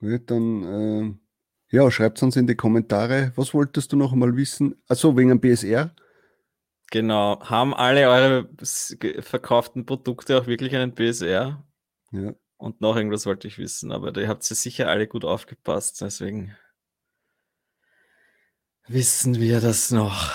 Gut, 0.00 0.30
dann 0.30 0.62
äh, 0.64 1.14
ja, 1.74 1.90
schreibt 1.90 2.22
uns 2.22 2.36
in 2.36 2.46
die 2.46 2.54
Kommentare, 2.54 3.32
was 3.36 3.54
wolltest 3.54 3.92
du 3.92 3.96
noch 3.96 4.12
einmal 4.12 4.36
wissen? 4.36 4.80
Also 4.86 5.16
wegen 5.16 5.30
dem 5.30 5.40
BSR? 5.40 5.94
Genau. 6.90 7.40
Haben 7.40 7.74
alle 7.74 8.08
eure 8.08 8.48
verkauften 9.22 9.86
Produkte 9.86 10.38
auch 10.38 10.46
wirklich 10.46 10.76
einen 10.76 10.94
BSR? 10.94 11.64
Ja. 12.12 12.34
Und 12.56 12.80
noch 12.80 12.96
irgendwas 12.96 13.26
wollte 13.26 13.48
ich 13.48 13.58
wissen, 13.58 13.90
aber 13.90 14.16
ihr 14.16 14.28
habt 14.28 14.48
ja 14.48 14.54
sicher 14.54 14.88
alle 14.88 15.08
gut 15.08 15.24
aufgepasst, 15.24 16.00
deswegen 16.00 16.54
wissen 18.88 19.40
wir 19.40 19.60
das 19.60 19.90
noch. 19.90 20.30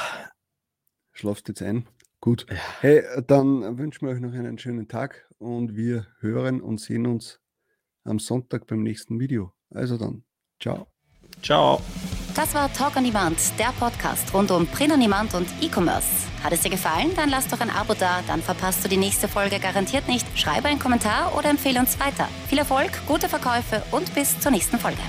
Schlaft 1.12 1.50
jetzt 1.50 1.62
ein. 1.62 1.88
Gut. 2.22 2.46
Ja. 2.50 2.56
Hey, 2.82 3.04
dann 3.28 3.78
wünschen 3.78 4.08
wir 4.08 4.14
euch 4.14 4.20
noch 4.20 4.34
einen 4.34 4.58
schönen 4.58 4.88
Tag 4.88 5.28
und 5.38 5.76
wir 5.76 6.08
hören 6.20 6.62
und 6.62 6.80
sehen 6.80 7.08
uns 7.08 7.40
am 8.04 8.20
Sonntag 8.20 8.68
beim 8.68 8.84
nächsten 8.84 9.20
Video. 9.20 9.54
Also 9.70 9.98
dann, 9.98 10.24
ciao. 10.62 10.88
Ciao. 11.42 11.82
Das 12.36 12.54
war 12.54 12.72
Talk 12.74 12.96
on 12.96 13.04
Demand, 13.04 13.38
der 13.60 13.72
Podcast 13.80 14.34
rund 14.34 14.52
um 14.52 14.68
Print 14.68 14.94
on 14.94 15.00
Demand 15.00 15.34
und 15.34 15.48
E-Commerce. 15.62 16.08
Hat 16.44 16.54
es 16.54 16.62
dir 16.62 16.70
gefallen? 16.70 17.12
Dann 17.16 17.30
lass 17.30 17.48
doch 17.48 17.60
ein 17.60 17.70
Abo 17.70 17.94
da, 17.94 18.22
dann 18.28 18.42
verpasst 18.42 18.84
du 18.84 18.90
die 18.90 18.98
nächste 18.98 19.28
Folge 19.28 19.60
garantiert 19.60 20.08
nicht. 20.08 20.26
Schreibe 20.38 20.68
einen 20.68 20.80
Kommentar 20.80 21.36
oder 21.38 21.50
empfehle 21.50 21.80
uns 21.80 22.00
weiter. 22.00 22.28
Viel 22.48 22.60
Erfolg, 22.60 22.92
gute 23.08 23.28
Verkäufe 23.28 23.84
und 23.92 24.14
bis 24.16 24.40
zur 24.40 24.52
nächsten 24.52 24.78
Folge. 24.78 25.02